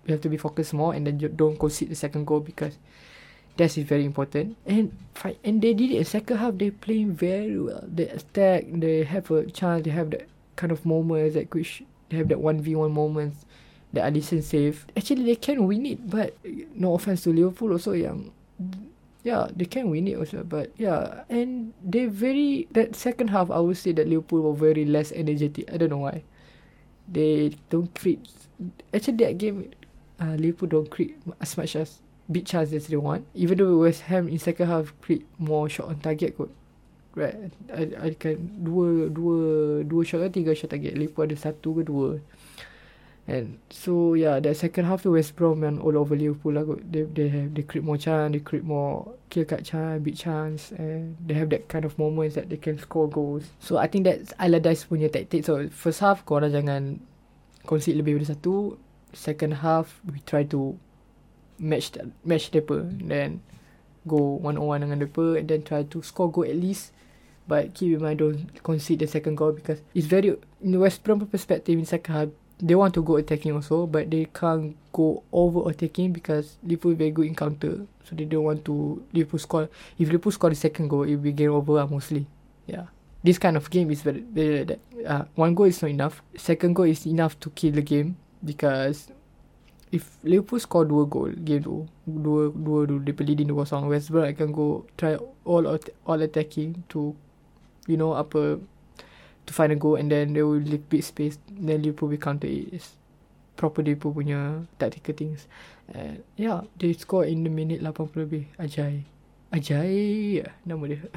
we 0.06 0.12
have 0.12 0.22
to 0.22 0.30
be 0.30 0.38
focused 0.38 0.74
more 0.74 0.94
and 0.94 1.06
then 1.06 1.18
don't 1.36 1.60
concede 1.60 1.90
the 1.90 1.96
second 1.96 2.26
goal 2.26 2.40
because 2.40 2.78
that 3.58 3.78
is 3.78 3.84
very 3.84 4.06
important. 4.06 4.56
And 4.66 4.96
and 5.44 5.62
they 5.62 5.74
did 5.74 5.92
it 5.92 5.98
in 5.98 6.06
second 6.06 6.38
half. 6.38 6.58
They 6.58 6.72
playing 6.72 7.14
very 7.14 7.60
well. 7.60 7.84
They 7.84 8.08
attack. 8.08 8.66
They 8.72 9.04
have 9.04 9.30
a 9.32 9.46
chance. 9.50 9.84
They 9.84 9.92
have 9.92 10.12
that 10.12 10.30
kind 10.56 10.72
of 10.72 10.86
moments 10.86 11.34
that 11.36 11.54
which 11.54 11.84
they 12.10 12.18
have 12.18 12.30
that 12.30 12.40
one 12.40 12.62
v 12.62 12.76
one 12.76 12.94
moments 12.94 13.46
that 13.94 14.14
Alisson 14.14 14.44
save. 14.44 14.86
Actually, 14.96 15.26
they 15.26 15.36
can 15.36 15.66
win 15.68 15.86
it, 15.86 16.10
but 16.10 16.38
no 16.76 16.94
offense 16.94 17.24
to 17.24 17.34
Liverpool 17.34 17.74
also 17.74 17.92
yang 17.94 18.32
yeah 19.24 19.48
they 19.56 19.66
can 19.66 19.90
win 19.90 20.08
it 20.08 20.18
also. 20.18 20.44
But 20.44 20.72
yeah, 20.78 21.24
and 21.30 21.74
they 21.84 22.06
very 22.06 22.68
that 22.72 22.96
second 22.96 23.30
half 23.30 23.50
I 23.50 23.60
would 23.60 23.78
say 23.78 23.92
that 23.94 24.08
Liverpool 24.08 24.42
were 24.42 24.58
very 24.58 24.86
less 24.86 25.12
energetic. 25.12 25.72
I 25.72 25.78
don't 25.78 25.90
know 25.90 26.04
why. 26.04 26.24
They 27.08 27.56
don't 27.70 27.88
create. 27.96 28.28
Actually, 28.94 29.18
that 29.24 29.38
game, 29.38 29.72
uh, 30.20 30.36
Liverpool 30.36 30.68
don't 30.68 30.90
create 30.90 31.16
as 31.40 31.56
much 31.56 31.76
as 31.76 32.02
big 32.28 32.46
chance 32.46 32.74
as 32.74 32.88
they 32.88 33.00
want. 33.00 33.26
Even 33.34 33.58
though 33.58 33.80
West 33.80 34.02
Ham 34.12 34.28
in 34.28 34.40
second 34.40 34.68
half 34.68 34.92
create 35.02 35.24
more 35.40 35.70
shot 35.70 35.88
on 35.88 36.00
target 36.04 36.36
kot. 36.36 36.52
Right. 37.16 37.50
I, 37.74 37.90
I 37.98 38.10
can 38.14 38.62
dua 38.62 39.10
dua 39.10 39.38
dua 39.88 40.02
shot 40.06 40.22
kan 40.22 40.32
tiga 40.36 40.54
shot 40.54 40.70
target. 40.70 41.00
Liverpool 41.00 41.26
ada 41.32 41.38
satu 41.40 41.80
ke 41.80 41.88
dua. 41.88 42.20
And 43.28 43.60
so 43.68 44.16
yeah, 44.16 44.40
the 44.40 44.56
second 44.56 44.88
half 44.88 45.04
tu 45.04 45.12
West 45.12 45.36
Brom 45.36 45.68
and 45.68 45.84
all 45.84 46.00
over 46.00 46.16
Liverpool 46.16 46.56
lah. 46.56 46.64
They 46.80 47.04
they 47.04 47.28
have 47.28 47.52
they 47.52 47.68
create 47.68 47.84
more 47.84 48.00
chance, 48.00 48.32
they 48.32 48.40
create 48.40 48.64
more 48.64 49.04
kill 49.28 49.44
cut 49.44 49.68
chance, 49.68 50.00
big 50.00 50.16
chance, 50.16 50.72
and 50.72 51.20
they 51.20 51.36
have 51.36 51.52
that 51.52 51.68
kind 51.68 51.84
of 51.84 52.00
moments 52.00 52.40
that 52.40 52.48
they 52.48 52.56
can 52.56 52.80
score 52.80 53.12
goals. 53.12 53.52
So 53.60 53.76
I 53.76 53.92
think 53.92 54.08
that's 54.08 54.32
Allardyce 54.40 54.88
punya 54.88 55.12
tactic. 55.12 55.44
So 55.44 55.68
first 55.68 56.00
half 56.00 56.24
korang 56.24 56.56
jangan 56.56 57.04
concede 57.68 58.00
lebih 58.00 58.24
dari 58.24 58.32
satu. 58.32 58.80
Second 59.12 59.60
half 59.60 60.00
we 60.08 60.24
try 60.24 60.48
to 60.48 60.80
match 61.60 61.92
that, 62.00 62.08
match 62.24 62.48
depa 62.56 62.80
then 63.04 63.44
go 64.08 64.40
one 64.40 64.56
on 64.56 64.64
one 64.64 64.82
dengan 64.88 65.04
depa 65.04 65.36
and 65.36 65.52
then 65.52 65.68
try 65.68 65.84
to 65.84 66.00
score 66.00 66.32
goal 66.32 66.48
at 66.48 66.56
least 66.56 66.96
but 67.48 67.76
keep 67.76 67.92
in 67.92 68.00
mind 68.00 68.20
don't 68.20 68.48
concede 68.64 69.04
the 69.04 69.10
second 69.10 69.36
goal 69.36 69.52
because 69.52 69.84
it's 69.92 70.08
very 70.08 70.32
in 70.64 70.72
the 70.72 70.80
West 70.80 71.04
Brom 71.04 71.20
perspective 71.28 71.76
in 71.76 71.84
second 71.84 72.14
half 72.16 72.30
they 72.60 72.76
want 72.76 72.94
to 72.94 73.04
go 73.04 73.18
attacking 73.18 73.54
also 73.54 73.86
but 73.86 74.10
they 74.10 74.26
can't 74.34 74.76
go 74.92 75.24
over 75.32 75.70
attacking 75.70 76.12
because 76.12 76.58
Liverpool 76.64 76.96
very 76.96 77.12
good 77.12 77.28
in 77.28 77.36
counter. 77.36 77.86
So 78.04 78.16
they 78.16 78.26
don't 78.26 78.44
want 78.44 78.66
to 78.66 79.04
Liverpool 79.14 79.40
score. 79.40 79.70
If 80.00 80.08
Liverpool 80.08 80.32
score 80.32 80.50
the 80.50 80.56
second 80.56 80.88
goal 80.88 81.04
it 81.04 81.16
will 81.16 81.24
be 81.24 81.32
game 81.34 81.52
over 81.52 81.80
uh, 81.80 81.88
mostly. 81.88 82.26
Yeah. 82.66 82.88
This 83.24 83.38
kind 83.38 83.58
of 83.58 83.70
game 83.70 83.92
is 83.92 84.02
very, 84.02 84.22
very 84.22 84.64
that 84.64 84.80
uh, 85.06 85.26
one 85.36 85.54
goal 85.54 85.66
is 85.66 85.82
not 85.82 85.92
enough. 85.92 86.22
Second 86.38 86.74
goal 86.74 86.86
is 86.86 87.06
enough 87.06 87.40
to 87.42 87.50
kill 87.52 87.74
the 87.74 87.82
game 87.82 88.18
because 88.44 89.12
if 89.92 90.18
Liverpool 90.24 90.60
score 90.60 90.86
dua 90.86 91.06
goal 91.06 91.32
game 91.32 91.64
tu 91.64 91.88
dua 92.04 92.52
dua 92.52 92.88
dua 92.88 93.00
dia 93.00 93.16
leading 93.24 93.48
dua 93.48 93.64
kosong 93.64 93.88
West 93.88 94.12
Brom 94.12 94.28
akan 94.28 94.50
go 94.52 94.84
try 95.00 95.16
all 95.48 95.64
all 96.04 96.20
attacking 96.20 96.84
to 96.92 97.16
you 97.88 97.96
know 97.96 98.12
apa 98.16 98.60
to 99.48 99.54
find 99.56 99.72
a 99.72 99.80
goal 99.80 99.96
and 99.96 100.12
then 100.12 100.36
they 100.36 100.44
will 100.44 100.60
leave 100.60 100.88
big 100.92 101.04
space. 101.04 101.40
Then 101.50 101.82
Liverpool 101.82 102.10
will 102.10 102.22
counter 102.22 102.48
it. 102.48 102.76
It's 102.76 102.94
proper 103.56 103.82
Liverpool 103.82 104.14
punya 104.14 104.68
tactical 104.78 105.16
things. 105.16 105.48
And 105.88 106.22
yeah 106.36 106.68
they 106.78 106.94
score 106.94 107.24
in 107.24 107.48
the 107.48 107.50
minute 107.50 107.80
80 107.80 108.14
lebih. 108.14 108.44
Ajay 108.60 109.08
Ajay 109.56 110.44
nama 110.68 110.84
dia. 110.92 111.02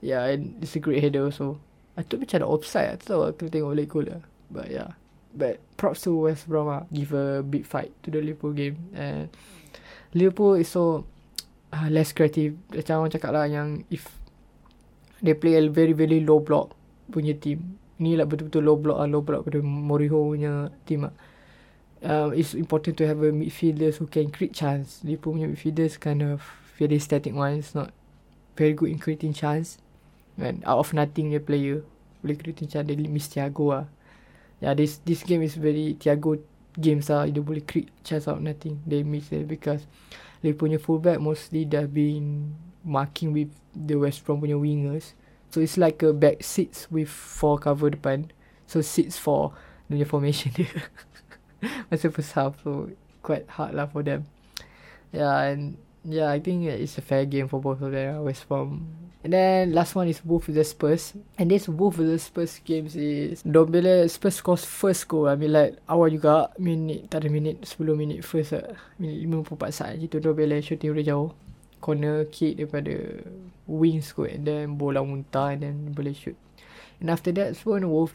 Yeah 0.00 0.32
and 0.32 0.56
it's 0.64 0.72
a 0.72 0.80
great 0.80 1.04
header 1.04 1.28
also. 1.28 1.60
I 1.92 2.06
thought 2.06 2.24
macam 2.24 2.40
ada 2.40 2.48
offside. 2.48 2.88
I 2.88 2.96
tahu 2.96 3.36
kena 3.36 3.52
tengok 3.52 3.70
balik 3.76 3.88
goal 3.92 4.06
lah. 4.08 4.22
But 4.48 4.72
yeah. 4.72 4.96
But 5.36 5.60
props 5.76 6.08
to 6.08 6.16
West 6.16 6.48
Brom 6.48 6.72
ah, 6.72 6.88
give 6.88 7.12
a 7.12 7.44
big 7.44 7.68
fight 7.68 7.92
to 8.02 8.08
the 8.08 8.24
Liverpool 8.24 8.56
game. 8.56 8.80
And 8.96 9.28
Liverpool 10.16 10.56
is 10.56 10.72
so 10.72 11.04
uh, 11.68 11.92
less 11.92 12.16
creative. 12.16 12.56
Macam 12.72 13.04
orang 13.04 13.12
cakap 13.12 13.30
lah 13.36 13.44
yang 13.44 13.84
if 13.92 14.08
they 15.20 15.36
play 15.36 15.60
a 15.60 15.68
very 15.68 15.92
very 15.92 16.24
low 16.24 16.40
block 16.40 16.79
punya 17.10 17.34
team. 17.36 17.76
Ni 18.00 18.16
lah 18.16 18.24
betul-betul 18.24 18.64
low 18.64 18.78
block 18.80 18.98
ah, 19.02 19.08
low 19.10 19.20
block 19.20 19.44
pada 19.44 19.60
Moriho 19.60 20.32
punya 20.32 20.72
team 20.88 21.10
ah. 21.10 21.14
Uh, 22.00 22.32
it's 22.32 22.56
important 22.56 22.96
to 22.96 23.04
have 23.04 23.20
a 23.20 23.28
midfielders 23.28 24.00
who 24.00 24.08
can 24.08 24.32
create 24.32 24.56
chance. 24.56 25.04
Liverpool 25.04 25.36
punya 25.36 25.52
midfielders 25.52 26.00
kind 26.00 26.24
of 26.24 26.40
very 26.80 26.96
static 26.96 27.36
one. 27.36 27.60
It's 27.60 27.76
not 27.76 27.92
very 28.56 28.72
good 28.72 28.88
in 28.88 28.96
creating 28.96 29.36
chance. 29.36 29.76
And 30.40 30.64
out 30.64 30.80
of 30.80 30.96
nothing, 30.96 31.28
the 31.28 31.44
player 31.44 31.84
boleh 32.24 32.40
creating 32.40 32.72
chance. 32.72 32.88
Dia 32.88 32.96
miss 33.04 33.28
Thiago 33.28 33.68
lah 33.68 33.86
yeah, 34.60 34.76
this 34.76 35.00
this 35.08 35.24
game 35.24 35.42
is 35.42 35.56
very 35.56 35.96
Thiago 35.96 36.38
games 36.76 37.08
ah. 37.08 37.24
Dia 37.26 37.40
boleh 37.40 37.64
create 37.64 37.90
chance 38.04 38.28
out 38.28 38.38
nothing. 38.38 38.78
They 38.84 39.02
miss 39.02 39.32
it 39.32 39.48
because 39.48 39.88
they 40.44 40.52
punya 40.52 40.76
fullback 40.76 41.18
mostly 41.18 41.64
dah 41.64 41.88
been 41.88 42.54
marking 42.84 43.32
with 43.32 43.50
the 43.74 43.96
West 43.96 44.22
Brom 44.22 44.38
punya 44.38 44.60
wingers. 44.60 45.16
So 45.50 45.60
it's 45.60 45.76
like 45.76 46.02
a 46.02 46.14
back 46.14 46.42
six 46.42 46.86
with 46.90 47.08
four 47.10 47.58
cover 47.58 47.90
depan. 47.90 48.30
So 48.66 48.80
six 48.80 49.18
for 49.18 49.52
the 49.90 50.06
formation 50.06 50.54
dia. 50.54 50.70
Masa 51.90 52.08
first 52.14 52.32
half 52.38 52.56
so 52.62 52.88
quite 53.20 53.50
hard 53.50 53.74
lah 53.74 53.90
for 53.90 54.06
them. 54.06 54.30
Yeah 55.10 55.50
and 55.50 55.74
yeah 56.06 56.30
I 56.30 56.38
think 56.38 56.70
it's 56.70 56.96
a 56.96 57.02
fair 57.02 57.26
game 57.26 57.50
for 57.50 57.58
both 57.58 57.82
of 57.82 57.90
them. 57.90 58.22
West 58.22 58.46
Brom 58.46 58.86
And 59.20 59.34
then 59.34 59.72
last 59.76 59.94
one 59.94 60.08
is 60.08 60.24
Wolf 60.24 60.46
vs 60.46 60.70
Spurs. 60.70 61.12
And 61.36 61.50
this 61.50 61.68
Wolf 61.68 61.96
vs 62.00 62.32
Spurs 62.32 62.60
games 62.64 62.96
is 62.96 63.42
Dombele 63.42 64.08
Spurs 64.08 64.36
scores 64.36 64.64
first 64.64 65.08
goal. 65.08 65.28
I 65.28 65.36
mean 65.36 65.52
like 65.52 65.76
awal 65.90 66.08
juga 66.08 66.48
minit 66.56 67.12
tak 67.12 67.26
ada 67.26 67.28
minit 67.28 67.60
10 67.68 68.00
minit 68.00 68.24
first 68.24 68.56
lah. 68.56 68.80
Minit 68.96 69.28
54 69.28 69.76
saat 69.76 70.00
gitu 70.00 70.24
Dombele 70.24 70.64
shooting 70.64 70.96
dari 70.96 71.04
jauh. 71.04 71.36
Corner 71.80 72.28
kick 72.28 72.60
daripada 72.60 73.24
wings 73.64 74.12
kot 74.12 74.30
and 74.30 74.44
then 74.44 74.76
bola 74.76 75.00
muntah 75.00 75.56
and 75.56 75.64
then 75.64 75.76
boleh 75.96 76.12
shoot. 76.12 76.36
And 77.00 77.08
after 77.08 77.32
that 77.32 77.56
pun 77.56 77.88
Wolf 77.88 78.14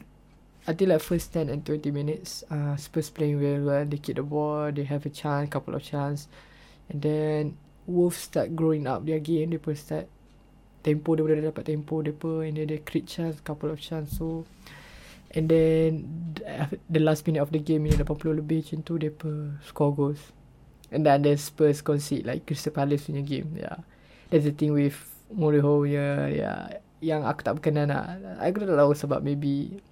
I 0.66 0.74
think 0.74 0.90
like 0.90 1.02
first 1.02 1.34
10 1.34 1.50
and 1.50 1.62
20 1.62 1.94
minutes 1.94 2.42
uh, 2.50 2.74
Spurs 2.78 3.10
playing 3.14 3.38
very 3.38 3.62
well. 3.62 3.86
They 3.86 4.02
kick 4.02 4.18
the 4.18 4.26
ball. 4.26 4.74
They 4.74 4.86
have 4.90 5.06
a 5.06 5.14
chance, 5.14 5.50
couple 5.54 5.78
of 5.78 5.86
chance. 5.86 6.26
And 6.90 7.02
then 7.02 7.58
Wolves 7.86 8.18
start 8.18 8.58
growing 8.58 8.90
up 8.90 9.06
their 9.06 9.22
game. 9.22 9.54
They 9.54 9.62
start 9.78 10.10
tempo 10.86 11.18
dia 11.18 11.26
boleh 11.26 11.42
dapat 11.50 11.66
tempo 11.66 12.06
dia 12.06 12.14
pun 12.14 12.46
and 12.46 12.62
then 12.62 12.70
dia 12.70 12.78
create 12.86 13.10
chance 13.10 13.42
couple 13.42 13.74
of 13.74 13.82
chance 13.82 14.14
so 14.22 14.46
and 15.34 15.50
then 15.50 16.06
the 16.94 17.02
last 17.02 17.26
minute 17.26 17.42
of 17.42 17.50
the 17.50 17.58
game 17.58 17.90
ni 17.90 17.98
80 17.98 18.38
lebih 18.38 18.62
macam 18.62 18.80
tu 18.86 18.94
dia 19.02 19.10
pun 19.10 19.58
score 19.66 19.90
goals 19.98 20.30
and 20.96 21.04
then 21.04 21.28
the 21.28 21.36
Spurs 21.36 21.84
concede 21.84 22.24
like 22.24 22.48
Crystal 22.48 22.72
Palace 22.72 23.12
punya 23.12 23.22
game 23.28 23.52
yeah 23.60 23.84
that's 24.32 24.48
the 24.48 24.56
thing 24.56 24.72
with 24.72 24.96
Mourinho 25.28 25.84
yeah, 25.84 26.32
yeah 26.32 26.60
yang 27.04 27.28
aku 27.28 27.44
tak 27.44 27.60
berkenan 27.60 27.92
lah 27.92 28.16
aku 28.40 28.64
tak 28.64 28.80
tahu 28.80 28.96
sebab 28.96 29.20
maybe 29.20 29.84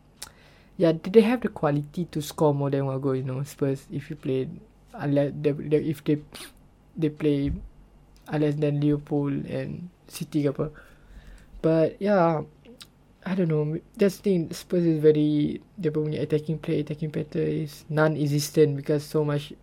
yeah 0.79 0.95
did 0.95 1.11
they 1.11 1.21
have 1.21 1.43
the 1.43 1.51
quality 1.51 2.07
to 2.07 2.23
score 2.23 2.55
more 2.55 2.71
than 2.71 2.87
one 2.87 2.97
goal 3.03 3.13
you 3.13 3.27
know 3.27 3.43
Spurs 3.43 3.83
if 3.91 4.07
you 4.07 4.15
play 4.15 4.47
unless 4.95 5.35
they, 5.35 5.51
they, 5.51 5.83
if 5.83 5.99
they 6.07 6.23
they 6.95 7.11
play 7.11 7.51
unless 8.27 8.55
than 8.55 8.79
Liverpool 8.79 9.33
and 9.49 9.89
City 10.07 10.45
ke 10.45 10.53
apa. 10.53 10.67
But 11.63 11.99
yeah, 11.99 12.43
I 13.23 13.31
don't 13.35 13.49
know. 13.49 13.79
Just 13.97 14.21
think 14.21 14.51
Spurs 14.53 14.83
is 14.83 14.99
very 14.99 15.63
dia 15.79 15.91
punya 15.91 16.21
attacking 16.21 16.59
play, 16.59 16.83
attacking 16.83 17.11
pattern 17.11 17.67
is 17.67 17.87
non-existent 17.87 18.75
because 18.75 19.03
so 19.03 19.23
much 19.23 19.55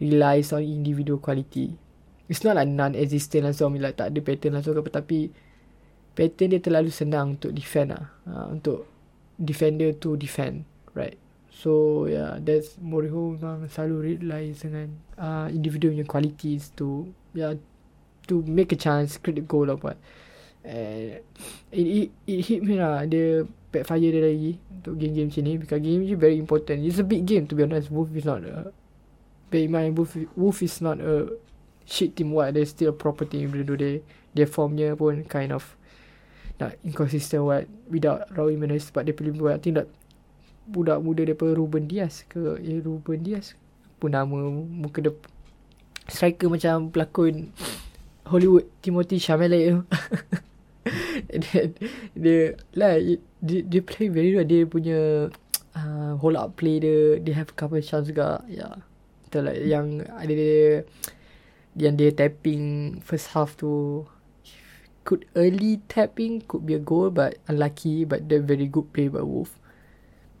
relies 0.00 0.52
on 0.52 0.62
individual 0.62 1.18
quality. 1.18 1.76
It's 2.26 2.42
not 2.42 2.58
like 2.58 2.66
non-existent 2.66 3.46
so 3.54 3.70
like 3.70 3.96
tak 3.96 4.10
ada 4.12 4.20
pattern 4.20 4.58
so 4.60 4.74
apa 4.74 4.90
tapi 4.90 5.30
pattern 6.18 6.56
dia 6.56 6.60
terlalu 6.60 6.90
senang 6.90 7.38
untuk 7.38 7.54
defend 7.54 7.94
lah. 7.94 8.04
Uh, 8.26 8.46
untuk 8.50 8.88
defender 9.38 9.94
to 9.94 10.18
defend, 10.18 10.66
right? 10.96 11.14
So 11.56 12.04
yeah, 12.04 12.36
that's 12.36 12.76
Mourinho 12.76 13.38
memang 13.38 13.64
selalu 13.72 14.20
relies 14.20 14.60
dengan 14.60 14.92
uh, 15.16 15.48
individual 15.48 15.96
punya 15.96 16.04
qualities 16.04 16.68
to 16.76 17.08
yeah 17.32 17.56
to 18.28 18.44
make 18.44 18.74
a 18.74 18.78
chance 18.78 19.16
create 19.16 19.40
a 19.40 19.46
goal 19.46 19.70
or 19.70 19.78
what 19.80 19.96
and 20.66 21.22
it, 21.70 21.86
it, 21.86 22.08
it 22.26 22.40
hit 22.42 22.60
me 22.60 22.76
lah 22.76 23.06
dia 23.06 23.46
backfire 23.70 24.10
dia 24.10 24.22
lagi 24.22 24.52
untuk 24.82 24.98
game-game 24.98 25.30
sini 25.30 25.52
because 25.62 25.78
game 25.78 26.02
ni 26.02 26.18
very 26.18 26.36
important 26.36 26.82
it's 26.82 26.98
a 26.98 27.06
big 27.06 27.22
game 27.22 27.46
to 27.46 27.54
be 27.54 27.62
honest 27.62 27.88
Wolf 27.88 28.10
is 28.12 28.26
not 28.26 28.42
a 28.42 28.74
bear 29.56 29.64
in 29.64 29.72
mind 29.72 29.96
Wolf, 29.96 30.12
Wolf 30.36 30.60
is 30.60 30.84
not 30.84 31.00
a 31.00 31.32
shit 31.88 32.12
team 32.12 32.36
what 32.36 32.52
they're 32.52 32.68
still 32.68 32.92
a 32.92 32.96
proper 32.96 33.24
team 33.24 33.56
though 33.56 33.72
they 33.72 34.04
their 34.36 34.44
formnya 34.44 34.92
pun 34.92 35.24
kind 35.24 35.56
of 35.56 35.64
not 36.60 36.76
inconsistent 36.84 37.40
what 37.40 37.64
without 37.88 38.28
Raul 38.36 38.52
Jimenez 38.52 38.92
sebab 38.92 39.08
dia 39.08 39.16
pilih 39.16 39.32
buat 39.40 39.56
I 39.56 39.60
think 39.64 39.80
that 39.80 39.88
budak 40.68 41.00
muda 41.00 41.22
daripada 41.24 41.56
Ruben 41.56 41.86
Diaz 41.88 42.26
ke? 42.28 42.58
Ya 42.60 42.82
Ruben 42.84 43.24
Diaz 43.24 43.56
pun 43.96 44.12
nama 44.12 44.36
muka 44.52 45.00
dia. 45.00 45.14
Striker 46.06 46.52
macam 46.52 46.92
pelakon 46.92 47.50
Hollywood 48.30 48.68
Timothy 48.84 49.18
Chalamet 49.18 49.72
tu 49.72 49.78
And 51.34 51.42
then 51.50 51.68
dia 52.14 52.54
lah 52.78 52.94
dia, 53.42 53.58
dia 53.66 53.82
play 53.82 54.06
very 54.06 54.38
well. 54.38 54.46
Dia 54.46 54.62
punya 54.70 55.30
uh, 55.74 56.12
hold 56.22 56.38
up 56.38 56.54
play 56.54 56.78
dia 56.78 57.18
dia 57.18 57.34
have 57.34 57.58
couple 57.58 57.82
chance 57.82 58.06
juga. 58.06 58.46
Yeah. 58.46 58.86
Betul 59.26 59.50
like 59.50 59.62
yang 59.66 60.06
ada 60.06 60.32
dia 60.32 60.86
yang 61.76 61.98
dia 61.98 62.14
tapping 62.14 62.98
first 63.02 63.34
half 63.36 63.58
tu 63.58 64.06
could 65.06 65.26
early 65.38 65.78
tapping 65.86 66.42
could 66.46 66.66
be 66.66 66.74
a 66.74 66.82
goal 66.82 67.10
but 67.10 67.38
unlucky 67.46 68.02
but 68.02 68.26
the 68.26 68.42
very 68.42 68.66
good 68.66 68.86
play 68.94 69.06
by 69.10 69.22
Wolf. 69.22 69.54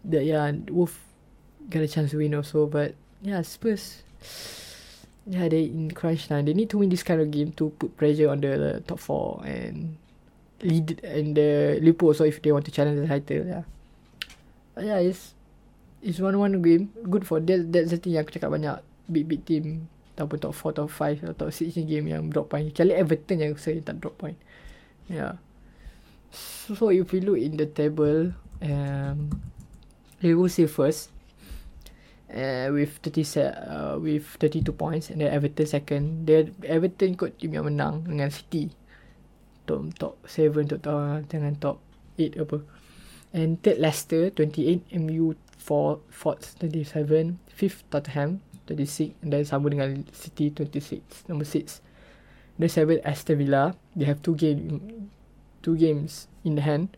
That 0.06 0.22
yeah, 0.22 0.50
Wolf 0.70 1.02
got 1.68 1.82
a 1.82 1.90
chance 1.90 2.14
to 2.14 2.18
win 2.18 2.34
also 2.34 2.66
but 2.66 2.94
yeah, 3.22 3.42
Spurs 3.42 4.06
yeah, 5.26 5.48
they 5.48 5.66
in 5.66 5.90
crunch 5.90 6.28
time. 6.28 6.46
They 6.46 6.54
need 6.54 6.70
to 6.70 6.78
win 6.78 6.88
this 6.88 7.02
kind 7.02 7.20
of 7.20 7.30
game 7.30 7.52
to 7.58 7.70
put 7.70 7.96
pressure 7.96 8.30
on 8.30 8.40
the 8.40 8.82
top 8.86 8.98
four 9.02 9.42
and 9.44 9.98
lead 10.62 11.02
and 11.02 11.36
the 11.36 11.78
Liverpool 11.82 12.14
also 12.14 12.24
if 12.24 12.40
they 12.40 12.52
want 12.52 12.64
to 12.66 12.70
challenge 12.70 13.00
the 13.00 13.06
title. 13.06 13.46
Yeah, 13.46 13.62
but 14.74 14.84
yeah, 14.84 14.98
it's 14.98 15.34
it's 16.02 16.20
one 16.20 16.36
one 16.36 16.60
game. 16.60 16.92
Good 17.06 17.26
for 17.26 17.40
that. 17.40 17.72
That's 17.72 17.92
the 17.92 17.98
thing 18.00 18.16
yang 18.16 18.24
aku 18.24 18.36
cakap 18.36 18.52
banyak 18.52 18.80
big 19.06 19.28
big 19.30 19.42
team 19.46 19.88
ataupun 20.16 20.40
top 20.40 20.56
4, 20.56 20.80
top 20.80 20.88
5 20.88 21.28
atau 21.28 21.34
top 21.36 21.50
6 21.52 21.76
game 21.84 22.08
yang 22.08 22.32
drop 22.32 22.48
point. 22.48 22.72
Kali 22.72 22.96
Everton 22.96 23.36
yang 23.36 23.52
saya 23.60 23.84
tak 23.84 24.00
drop 24.00 24.16
point. 24.16 24.40
Yeah. 25.12 25.36
So, 26.32 26.88
if 26.88 27.12
we 27.12 27.20
look 27.20 27.36
in 27.36 27.60
the 27.60 27.68
table, 27.68 28.32
um, 28.64 29.28
Liverpool 30.24 30.48
say 30.48 30.64
first. 30.64 31.12
Uh, 32.26 32.74
with 32.74 32.98
30 33.06 33.22
set, 33.22 33.54
uh, 33.70 34.02
with 34.02 34.26
32 34.42 34.74
points 34.74 35.14
and 35.14 35.22
then 35.22 35.30
Everton 35.30 35.62
second. 35.62 36.26
Dia 36.26 36.50
Everton 36.66 37.14
kot 37.14 37.38
team 37.38 37.54
yang 37.54 37.70
menang 37.70 38.02
dengan 38.02 38.34
City. 38.34 38.72
Top 39.68 39.86
top 39.94 40.18
7 40.26 40.66
top 40.66 40.80
top 40.82 41.22
dengan 41.30 41.54
top 41.60 41.78
8 42.18 42.42
apa. 42.42 42.58
And 43.30 43.60
third 43.62 43.78
Leicester 43.78 44.34
28, 44.34 44.96
MU 44.96 45.38
4 45.58 45.98
fourth 46.08 46.58
27, 46.60 47.38
fifth 47.48 47.82
Tottenham 47.90 48.40
26 48.66 49.14
and 49.22 49.32
then 49.32 49.44
sama 49.46 49.70
dengan 49.70 50.02
City 50.10 50.50
26 50.50 51.30
number 51.30 51.46
6 51.46 51.80
then 52.58 52.68
7 52.68 53.00
Aston 53.04 53.36
Villa. 53.38 53.76
They 53.94 54.04
have 54.08 54.20
two 54.22 54.34
game 54.34 55.10
two 55.62 55.76
games 55.76 56.28
in 56.44 56.56
the 56.56 56.64
hand. 56.64 56.96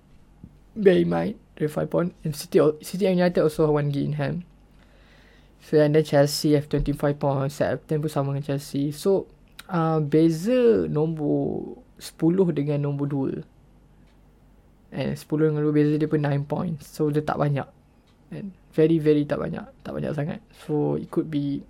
Bear 0.78 1.02
in 1.02 1.10
mind 1.10 1.34
they 1.58 1.66
5 1.66 1.90
point 1.90 2.14
and 2.22 2.34
City 2.34 2.62
City 2.82 3.06
and 3.06 3.18
United 3.18 3.42
also 3.42 3.66
have 3.66 3.74
one 3.74 3.90
game 3.90 4.14
in 4.14 4.18
hand. 4.18 4.38
So 5.58 5.76
and 5.82 5.94
then 5.94 6.06
Chelsea 6.06 6.54
have 6.54 6.70
25 6.70 7.18
points. 7.18 7.58
Southampton 7.58 7.98
pun 7.98 8.10
sama 8.10 8.28
dengan 8.32 8.46
Chelsea. 8.46 8.94
So 8.94 9.26
uh, 9.66 9.98
beza 9.98 10.86
nombor 10.86 11.76
10 11.98 12.54
dengan 12.54 12.86
nombor 12.86 13.10
2 13.10 14.94
and 14.94 15.18
10 15.18 15.18
dengan 15.18 15.66
2 15.66 15.74
beza 15.74 15.92
dia 15.98 16.06
pun 16.08 16.22
9 16.22 16.46
points. 16.46 16.86
So 16.86 17.10
dia 17.10 17.26
tak 17.26 17.42
banyak 17.42 17.66
and 18.30 18.52
very 18.76 19.00
very 19.00 19.24
tak 19.24 19.40
banyak 19.40 19.64
tak 19.82 19.92
banyak 19.92 20.12
sangat. 20.14 20.40
So 20.66 20.96
it 21.00 21.08
could 21.08 21.32
be 21.32 21.64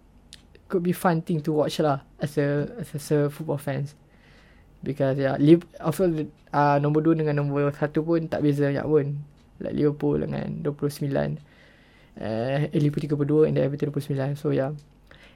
could 0.69 0.85
be 0.85 0.93
fun 0.93 1.25
thing 1.25 1.41
to 1.43 1.51
watch 1.57 1.81
lah 1.81 2.05
as 2.21 2.37
a 2.37 2.69
as 2.79 2.89
a, 2.93 2.99
as 2.99 3.09
a 3.15 3.19
football 3.33 3.59
fans. 3.59 3.97
Because 4.85 5.19
yeah 5.19 5.35
Liv 5.41 5.67
also 5.83 6.07
uh, 6.55 6.77
nombor 6.79 7.03
2 7.03 7.19
dengan 7.25 7.43
nombor 7.43 7.75
1 7.75 7.99
pun 7.99 8.21
tak 8.31 8.45
beza 8.45 8.69
banyak 8.71 8.87
pun. 8.87 9.07
Like 9.59 9.75
Liverpool 9.75 10.23
dengan 10.23 10.63
29 10.63 11.11
uh, 12.23 12.71
Liverpool 12.71 13.27
32 13.43 13.51
and 13.51 13.55
then 13.59 13.65
Everton 13.67 13.91
29 13.91 14.39
so 14.39 14.55
yeah. 14.55 14.71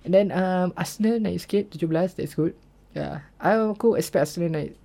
And 0.06 0.14
then 0.14 0.30
um, 0.30 0.70
Arsenal 0.78 1.18
naik 1.18 1.42
sikit 1.42 1.74
17 1.74 2.18
that's 2.18 2.34
good. 2.38 2.54
Yeah. 2.94 3.26
I 3.42 3.58
aku 3.58 3.98
expect 3.98 4.30
Arsenal 4.30 4.54
naik 4.54 4.78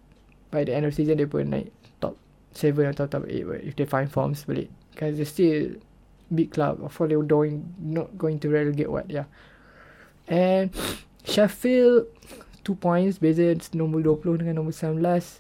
by 0.50 0.66
the 0.66 0.74
end 0.74 0.90
of 0.90 0.94
season 0.98 1.22
dia 1.22 1.30
pun 1.30 1.54
naik 1.54 1.70
top 2.02 2.18
7 2.58 2.74
atau 2.90 3.06
top 3.06 3.30
8 3.30 3.62
if 3.62 3.78
they 3.78 3.86
find 3.86 4.10
forms 4.10 4.42
balik 4.50 4.74
because 4.94 5.22
they 5.22 5.28
still 5.28 5.78
big 6.34 6.52
club. 6.52 6.80
Thought 6.92 7.10
they 7.10 7.16
going 7.16 7.74
not 7.80 8.18
going 8.18 8.40
to 8.40 8.50
relegate 8.50 8.92
what, 8.92 9.10
yeah. 9.10 9.26
And 10.28 10.72
Sheffield 11.24 12.08
two 12.68 12.76
points 12.76 13.16
beza 13.20 13.56
nombor 13.72 14.04
20 14.04 14.44
dengan 14.44 14.60
nombor 14.60 14.76
19. 14.76 15.40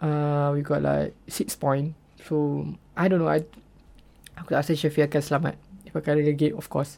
Uh, 0.00 0.52
we 0.56 0.64
got 0.64 0.80
like 0.80 1.12
six 1.28 1.52
point. 1.52 1.92
So 2.24 2.64
I 2.96 3.08
don't 3.08 3.20
know. 3.20 3.28
I 3.28 3.44
aku 4.40 4.56
rasa 4.56 4.72
Sheffield 4.72 5.12
akan 5.12 5.22
selamat 5.24 5.54
if 5.84 5.92
akan 5.92 6.20
relegate 6.20 6.56
of 6.56 6.68
course 6.68 6.96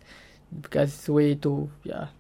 because 0.51 0.95
way 1.11 1.35
too 1.35 1.71
yeah 1.83 2.11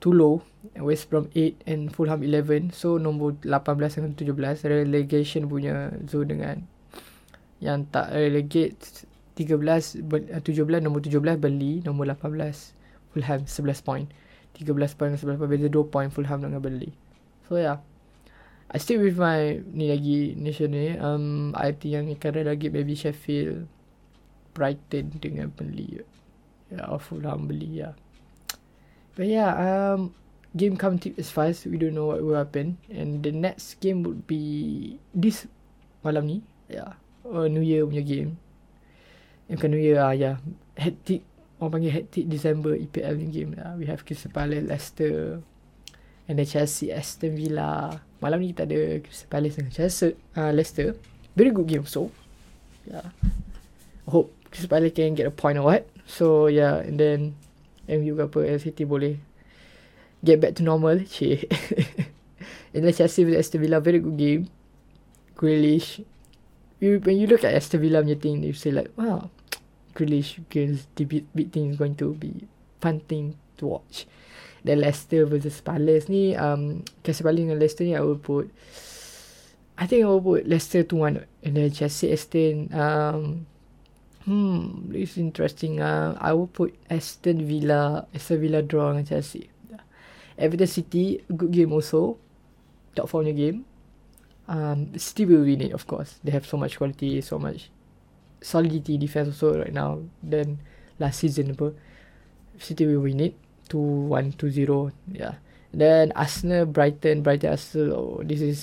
too 0.00 0.12
low. 0.12 0.44
West 0.80 1.12
Brom 1.12 1.28
8 1.36 1.64
and 1.68 1.92
Fulham 1.92 2.24
11. 2.24 2.72
So 2.72 2.96
nombor 2.96 3.36
18 3.44 4.00
dengan 4.00 4.12
17 4.16 4.64
relegation 4.64 5.48
punya 5.48 5.92
zone 6.08 6.28
dengan 6.32 6.56
yang 7.60 7.88
tak 7.88 8.12
relegate 8.12 9.04
13 9.34 10.06
17 10.06 10.82
nombor 10.82 11.02
17 11.02 11.38
Burnley 11.38 11.82
nombor 11.82 12.06
18 12.14 12.74
Fulham 13.14 13.40
11 13.46 13.82
point. 13.86 14.06
13 14.54 14.94
point 14.94 15.10
dengan 15.10 15.34
11 15.34 15.38
point 15.42 15.50
beza 15.50 15.68
2 15.68 15.90
point 15.90 16.10
Fulham 16.14 16.38
dengan 16.38 16.62
Burnley 16.62 16.94
so 17.50 17.58
yeah 17.58 17.82
I 18.70 18.78
still 18.78 19.02
with 19.02 19.18
my 19.18 19.60
ni 19.74 19.90
lagi 19.90 20.38
nation 20.38 20.70
ni 20.70 20.94
um 20.98 21.50
I 21.58 21.74
think 21.74 21.90
yang 21.94 22.06
akan 22.14 22.46
lagi 22.46 22.70
maybe 22.70 22.94
Sheffield 22.94 23.66
Brighton 24.54 25.18
dengan 25.18 25.50
Burnley 25.50 25.98
ya 25.98 26.06
yeah, 26.70 26.94
Fulham 27.02 27.50
Burnley 27.50 27.82
yeah 27.82 27.98
but 29.18 29.26
yeah 29.26 29.50
um 29.58 30.14
game 30.54 30.78
come 30.78 31.02
tip 31.02 31.18
as 31.18 31.34
fast. 31.34 31.66
We 31.66 31.76
don't 31.76 31.98
know 31.98 32.06
what 32.06 32.22
will 32.22 32.38
happen. 32.38 32.78
And 32.86 33.26
the 33.26 33.34
next 33.34 33.82
game 33.82 34.06
would 34.06 34.26
be 34.30 35.02
this 35.10 35.50
malam 36.06 36.30
ni. 36.30 36.38
Yeah 36.70 36.94
uh, 37.26 37.50
New 37.50 37.60
Year 37.60 37.84
punya 37.84 38.06
game 38.06 38.38
bukan 39.50 39.68
New 39.72 39.82
Year 39.82 40.00
lah, 40.00 40.12
ya. 40.16 40.32
Hectic. 40.76 41.22
Orang 41.62 41.80
panggil 41.80 41.92
hectic 41.94 42.26
December 42.26 42.74
EPL 42.76 43.14
ni 43.16 43.30
game 43.30 43.54
lah. 43.54 43.78
We 43.78 43.86
have 43.86 44.02
Crystal 44.02 44.32
Palace, 44.32 44.66
Leicester. 44.66 45.40
And 46.24 46.40
then 46.40 46.48
Chelsea, 46.48 46.90
Aston 46.90 47.36
Villa. 47.36 48.00
Malam 48.18 48.40
ni 48.40 48.56
kita 48.56 48.64
ada 48.64 49.00
Crystal 49.04 49.30
Palace 49.30 49.54
dengan 49.60 49.72
Chelsea, 49.72 50.16
uh, 50.34 50.50
Leicester. 50.50 50.96
Very 51.36 51.52
good 51.52 51.68
game 51.68 51.84
so. 51.84 52.10
Yeah. 52.88 53.06
Hope 54.08 54.32
Crystal 54.50 54.72
Palace 54.72 54.92
can 54.92 55.16
get 55.16 55.28
a 55.28 55.34
point 55.34 55.60
or 55.60 55.64
what. 55.68 55.88
So 56.04 56.48
yeah, 56.52 56.84
and 56.84 57.00
then 57.00 57.38
MU 57.88 58.16
ke 58.16 58.22
apa, 58.28 58.40
LCT 58.60 58.84
boleh 58.84 59.20
get 60.24 60.40
back 60.40 60.56
to 60.56 60.62
normal. 60.64 61.00
Cik. 61.12 61.48
and 62.74 62.80
then 62.84 62.92
Chelsea 62.92 63.24
Aston 63.36 63.60
Villa, 63.60 63.80
very 63.80 64.00
good 64.00 64.16
game. 64.16 64.42
Grealish, 65.36 66.00
you 66.84 67.00
when 67.00 67.16
you 67.16 67.26
look 67.26 67.42
at 67.42 67.56
Aston 67.56 67.80
Villa 67.80 68.04
punya 68.04 68.20
thing, 68.20 68.44
you 68.44 68.52
say 68.52 68.68
like, 68.68 68.92
wow, 69.00 69.32
Grealish 69.96 70.36
because 70.36 70.84
the 71.00 71.08
big, 71.08 71.24
big 71.32 71.48
thing 71.48 71.72
is 71.72 71.80
going 71.80 71.96
to 71.96 72.12
be 72.12 72.44
fun 72.84 73.00
thing 73.08 73.40
to 73.56 73.80
watch. 73.80 74.04
Then 74.64 74.80
Leicester 74.80 75.24
versus 75.24 75.60
Palace 75.64 76.08
ni, 76.08 76.36
um, 76.36 76.84
Palace 77.00 77.24
dengan 77.24 77.56
Leicester 77.56 77.84
ni, 77.84 77.96
I 77.96 78.04
will 78.04 78.20
put, 78.20 78.52
I 79.76 79.88
think 79.88 80.04
I 80.04 80.08
will 80.08 80.24
put 80.24 80.48
Leicester 80.48 80.84
2-1 80.84 81.24
and 81.44 81.52
then 81.56 81.72
Chelsea 81.72 82.12
Aston, 82.12 82.72
um, 82.72 83.44
hmm, 84.24 84.88
this 84.88 85.16
is 85.16 85.18
interesting. 85.20 85.84
Uh, 85.84 86.16
I 86.16 86.32
will 86.32 86.48
put 86.48 86.72
Aston 86.88 87.44
Villa, 87.44 88.08
Aston 88.16 88.40
Villa 88.40 88.64
draw 88.64 88.92
dengan 88.92 89.04
Chelsea. 89.04 89.52
Everton 90.34 90.66
City, 90.66 91.20
good 91.28 91.52
game 91.52 91.70
also. 91.70 92.16
Top 92.96 93.12
4 93.12 93.36
game 93.36 93.68
um, 94.48 94.96
City 94.98 95.24
will 95.24 95.42
win 95.44 95.60
it, 95.60 95.72
of 95.72 95.86
course. 95.86 96.20
They 96.22 96.32
have 96.32 96.46
so 96.46 96.56
much 96.56 96.76
quality, 96.76 97.20
so 97.20 97.38
much 97.38 97.70
solidity 98.40 98.98
defense 98.98 99.28
also 99.28 99.58
right 99.58 99.72
now. 99.72 100.00
Then 100.22 100.60
last 100.98 101.20
season, 101.20 101.52
apa, 101.52 101.72
City 102.58 102.86
will 102.86 103.00
win 103.00 103.20
it. 103.20 103.34
2-1, 103.68 104.36
2-0. 104.36 104.92
Yeah. 105.12 105.40
Then 105.72 106.12
Arsenal, 106.14 106.66
Brighton, 106.66 107.22
Brighton, 107.22 107.50
Arsenal. 107.50 107.92
Oh, 107.96 108.22
this 108.22 108.40
is 108.40 108.60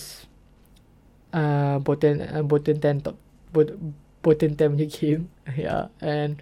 uh, 1.33 1.79
bottom, 1.79 2.21
uh, 2.21 2.43
bottom 2.43 2.79
10 2.79 3.01
top, 3.01 3.17
bottom, 3.51 3.95
bottom 4.21 4.55
10 4.55 4.77
game. 4.87 5.29
yeah. 5.57 5.89
And 5.99 6.41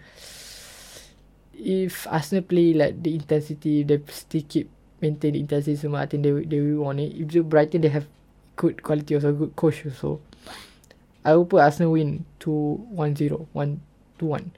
if 1.56 2.06
Arsenal 2.12 2.43
play 2.43 2.73
like 2.73 3.02
the 3.02 3.15
intensity, 3.15 3.84
they 3.84 3.99
still 4.12 4.43
keep 4.47 4.69
maintain 5.02 5.34
the 5.34 5.39
intensity 5.39 5.80
semua, 5.80 6.04
I 6.04 6.08
think 6.12 6.23
they 6.23 6.32
they 6.43 6.60
will 6.60 6.84
want 6.88 6.99
it. 6.99 7.15
If 7.15 7.32
Brighton, 7.47 7.82
they 7.82 7.91
have 7.91 8.08
good 8.60 8.84
quality 8.84 9.15
also, 9.15 9.32
good 9.32 9.56
coach 9.56 9.88
also. 9.88 10.19
I 11.24 11.32
will 11.36 11.48
put 11.48 11.63
Arsenal 11.63 11.95
win 11.95 12.28
2-1-0, 12.43 13.48
1-2-1. 13.56 14.52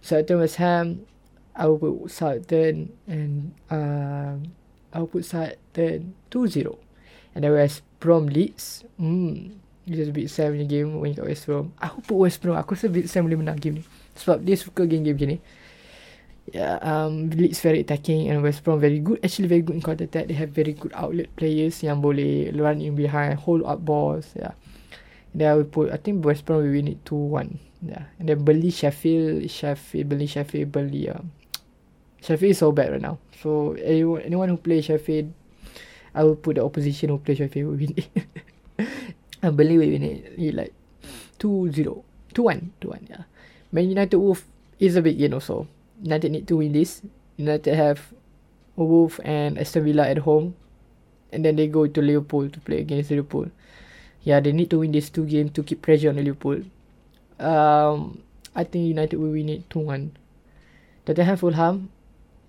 Southampton 0.00 0.38
West 0.40 0.56
Ham, 0.56 1.04
I 1.54 1.68
will 1.68 1.78
put 1.78 2.10
Southampton 2.10 2.96
and 3.06 3.52
uh, 3.68 4.40
I 4.92 4.98
will 4.98 5.12
put 5.12 5.28
Southampton 5.28 6.16
2-0. 6.32 6.78
And 7.36 7.44
then 7.44 7.52
West 7.52 7.84
Brom 8.00 8.26
Leeds, 8.26 8.84
hmm, 8.96 9.52
this 9.86 10.00
is 10.00 10.08
a 10.08 10.12
bit 10.12 10.68
game 10.68 11.00
when 11.00 11.12
you 11.12 11.22
West 11.22 11.44
Brom. 11.44 11.72
Aku 11.76 12.00
put 12.00 12.16
West 12.16 12.40
Brom, 12.40 12.56
aku 12.56 12.72
rasa 12.72 12.88
bit 12.88 13.08
sad 13.08 13.24
boleh 13.24 13.36
menang 13.36 13.60
game 13.60 13.80
ni. 13.80 13.84
Sebab 14.16 14.44
dia 14.44 14.56
suka 14.56 14.88
game-game 14.88 15.16
macam 15.16 15.28
ni. 15.36 15.38
Yeah, 16.50 16.82
um, 16.82 17.30
very 17.30 17.86
attacking 17.86 18.26
and 18.26 18.42
West 18.42 18.64
Brom 18.64 18.80
very 18.82 18.98
good. 18.98 19.22
Actually 19.22 19.46
very 19.46 19.62
good 19.62 19.76
in 19.78 19.82
counter 19.82 20.04
attack. 20.04 20.26
They 20.26 20.34
have 20.34 20.50
very 20.50 20.74
good 20.74 20.90
outlet 20.98 21.30
players 21.38 21.78
yang 21.86 22.02
boleh 22.02 22.50
run 22.58 22.82
in 22.82 22.98
behind, 22.98 23.38
hold 23.38 23.62
up 23.62 23.86
balls. 23.86 24.34
Yeah. 24.34 24.58
Then 25.32 25.48
I 25.48 25.54
will 25.54 25.70
put, 25.70 25.94
I 25.94 25.96
think 25.96 26.26
West 26.26 26.44
Brom 26.44 26.66
will 26.66 26.74
win 26.74 26.88
it 26.90 27.04
2-1. 27.06 27.56
Yeah. 27.86 28.04
And 28.18 28.28
then 28.28 28.44
Burnley, 28.44 28.70
Sheffield, 28.70 29.48
Sheffield, 29.48 30.08
Burnley, 30.10 30.26
Sheffield, 30.26 30.72
Burnley. 30.72 31.08
Um, 31.08 31.30
Sheffield 32.20 32.50
is 32.50 32.58
so 32.58 32.72
bad 32.72 32.90
right 32.90 33.00
now. 33.00 33.18
So 33.40 33.72
anyone, 33.78 34.22
anyone 34.22 34.48
who 34.50 34.58
plays 34.58 34.84
Sheffield, 34.86 35.32
I 36.14 36.24
will 36.24 36.36
put 36.36 36.56
the 36.56 36.64
opposition 36.64 37.10
who 37.10 37.18
plays 37.18 37.38
Sheffield 37.38 37.70
will 37.70 37.78
win 37.78 37.94
it. 37.96 38.10
and 39.42 39.56
Burnley 39.56 39.78
will 39.78 39.88
win 39.88 40.02
it 40.04 40.54
like 40.54 40.74
2-0. 41.38 42.02
2-1. 42.34 42.70
2-1, 42.82 43.08
yeah. 43.08 43.24
Man 43.72 43.88
United 43.88 44.18
Wolf 44.18 44.44
is 44.78 44.96
a 44.96 45.02
big 45.02 45.18
game 45.18 45.34
also. 45.34 45.66
United 46.02 46.32
need 46.32 46.48
to 46.48 46.56
win 46.56 46.72
this. 46.72 47.02
United 47.36 47.74
have 47.74 48.12
Wolf 48.76 49.20
and 49.24 49.58
Aston 49.58 49.84
Villa 49.84 50.08
at 50.08 50.18
home. 50.18 50.54
And 51.32 51.44
then 51.44 51.56
they 51.56 51.68
go 51.68 51.86
to 51.86 52.02
Liverpool 52.02 52.50
to 52.50 52.60
play 52.60 52.78
against 52.80 53.10
Liverpool. 53.10 53.48
Yeah, 54.22 54.40
they 54.40 54.52
need 54.52 54.70
to 54.70 54.78
win 54.80 54.92
these 54.92 55.10
two 55.10 55.24
games 55.24 55.52
to 55.52 55.62
keep 55.62 55.82
pressure 55.82 56.10
on 56.10 56.16
Liverpool. 56.16 56.62
Um, 57.38 58.22
I 58.54 58.64
think 58.64 58.86
United 58.86 59.18
will 59.18 59.30
win 59.30 59.48
it 59.48 59.70
2 59.70 59.78
1. 59.78 60.12
Tottenham 61.06 61.36
Fulham, 61.36 61.90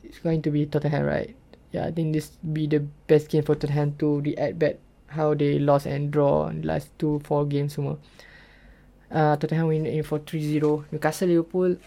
it's 0.03 0.19
going 0.19 0.41
to 0.43 0.51
be 0.51 0.65
Tottenham, 0.65 1.05
right? 1.05 1.35
Yeah, 1.71 1.85
I 1.87 1.91
think 1.91 2.13
this 2.13 2.29
be 2.53 2.67
the 2.67 2.81
best 3.07 3.29
game 3.29 3.43
for 3.43 3.55
Tottenham 3.55 3.95
to 3.97 4.21
react 4.21 4.59
back 4.59 4.75
how 5.07 5.33
they 5.33 5.57
lost 5.57 5.85
and 5.85 6.11
draw 6.11 6.47
in 6.47 6.61
the 6.61 6.67
last 6.67 6.89
two, 6.99 7.21
four 7.23 7.45
games. 7.45 7.77
Uh, 7.79 9.35
Tottenham 9.37 9.67
win 9.67 9.85
in 9.85 10.03
for 10.03 10.19
3-0. 10.19 10.85
Newcastle 10.91 11.29
Liverpool, 11.29 11.77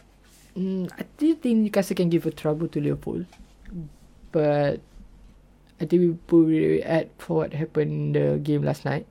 mm, 0.56 0.90
I 0.96 1.04
still 1.16 1.36
think 1.36 1.62
Newcastle 1.62 1.96
can 1.96 2.08
give 2.08 2.26
a 2.26 2.32
trouble 2.32 2.68
to 2.68 2.80
Liverpool. 2.80 3.24
But 4.32 4.80
I 5.80 5.84
think 5.84 6.02
Liverpool 6.02 6.48
will 6.48 6.80
react 6.80 7.20
for 7.20 7.44
what 7.44 7.52
happened 7.52 7.92
in 7.92 8.12
the 8.16 8.26
game 8.40 8.64
last 8.64 8.84
night. 8.84 9.06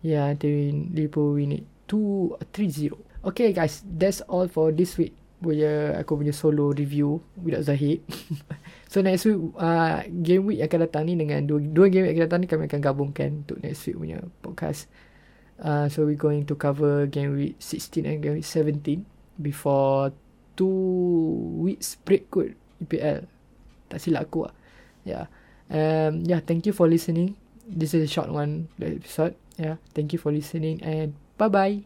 Yeah, 0.00 0.26
I 0.26 0.34
think 0.34 0.96
Liverpool 0.96 1.36
win 1.36 1.52
it 1.52 1.64
2 1.88 2.40
3-0. 2.52 2.96
Okay 3.24 3.52
guys, 3.52 3.84
that's 3.84 4.20
all 4.28 4.48
for 4.48 4.72
this 4.72 4.96
week 4.96 5.12
punya 5.44 6.00
aku 6.00 6.16
punya 6.16 6.32
solo 6.32 6.72
review 6.72 7.20
without 7.36 7.68
Zahid. 7.68 8.00
so 8.92 9.04
next 9.04 9.28
week 9.28 9.36
uh, 9.60 10.00
game 10.24 10.48
week 10.48 10.64
yang 10.64 10.72
akan 10.72 10.80
datang 10.88 11.02
ni 11.04 11.20
dengan 11.20 11.44
dua, 11.44 11.60
dua 11.60 11.86
game 11.92 12.08
yang 12.08 12.16
akan 12.16 12.24
datang 12.24 12.40
ni 12.40 12.48
kami 12.48 12.64
akan 12.64 12.80
gabungkan 12.80 13.28
untuk 13.44 13.60
next 13.60 13.84
week 13.84 14.00
punya 14.00 14.24
podcast. 14.40 14.88
Uh, 15.60 15.86
so 15.86 16.08
we 16.08 16.16
going 16.16 16.48
to 16.48 16.56
cover 16.56 17.06
game 17.06 17.36
week 17.36 17.54
16 17.60 18.08
and 18.08 18.18
game 18.24 18.40
week 18.40 18.48
17 18.48 19.04
before 19.38 20.10
two 20.54 21.58
weeks 21.58 21.98
break 22.06 22.30
kot 22.30 22.54
EPL. 22.78 23.26
Tak 23.90 23.98
silap 23.98 24.30
aku 24.30 24.46
lah. 24.46 24.54
Yeah. 25.02 25.26
Um, 25.72 26.22
yeah, 26.22 26.38
thank 26.38 26.68
you 26.70 26.72
for 26.72 26.86
listening. 26.86 27.34
This 27.66 27.96
is 27.96 28.04
a 28.04 28.10
short 28.10 28.30
one, 28.30 28.68
the 28.78 28.94
episode. 28.94 29.34
Yeah, 29.58 29.82
thank 29.96 30.12
you 30.14 30.20
for 30.20 30.30
listening 30.30 30.82
and 30.86 31.18
bye 31.38 31.50
bye. 31.50 31.82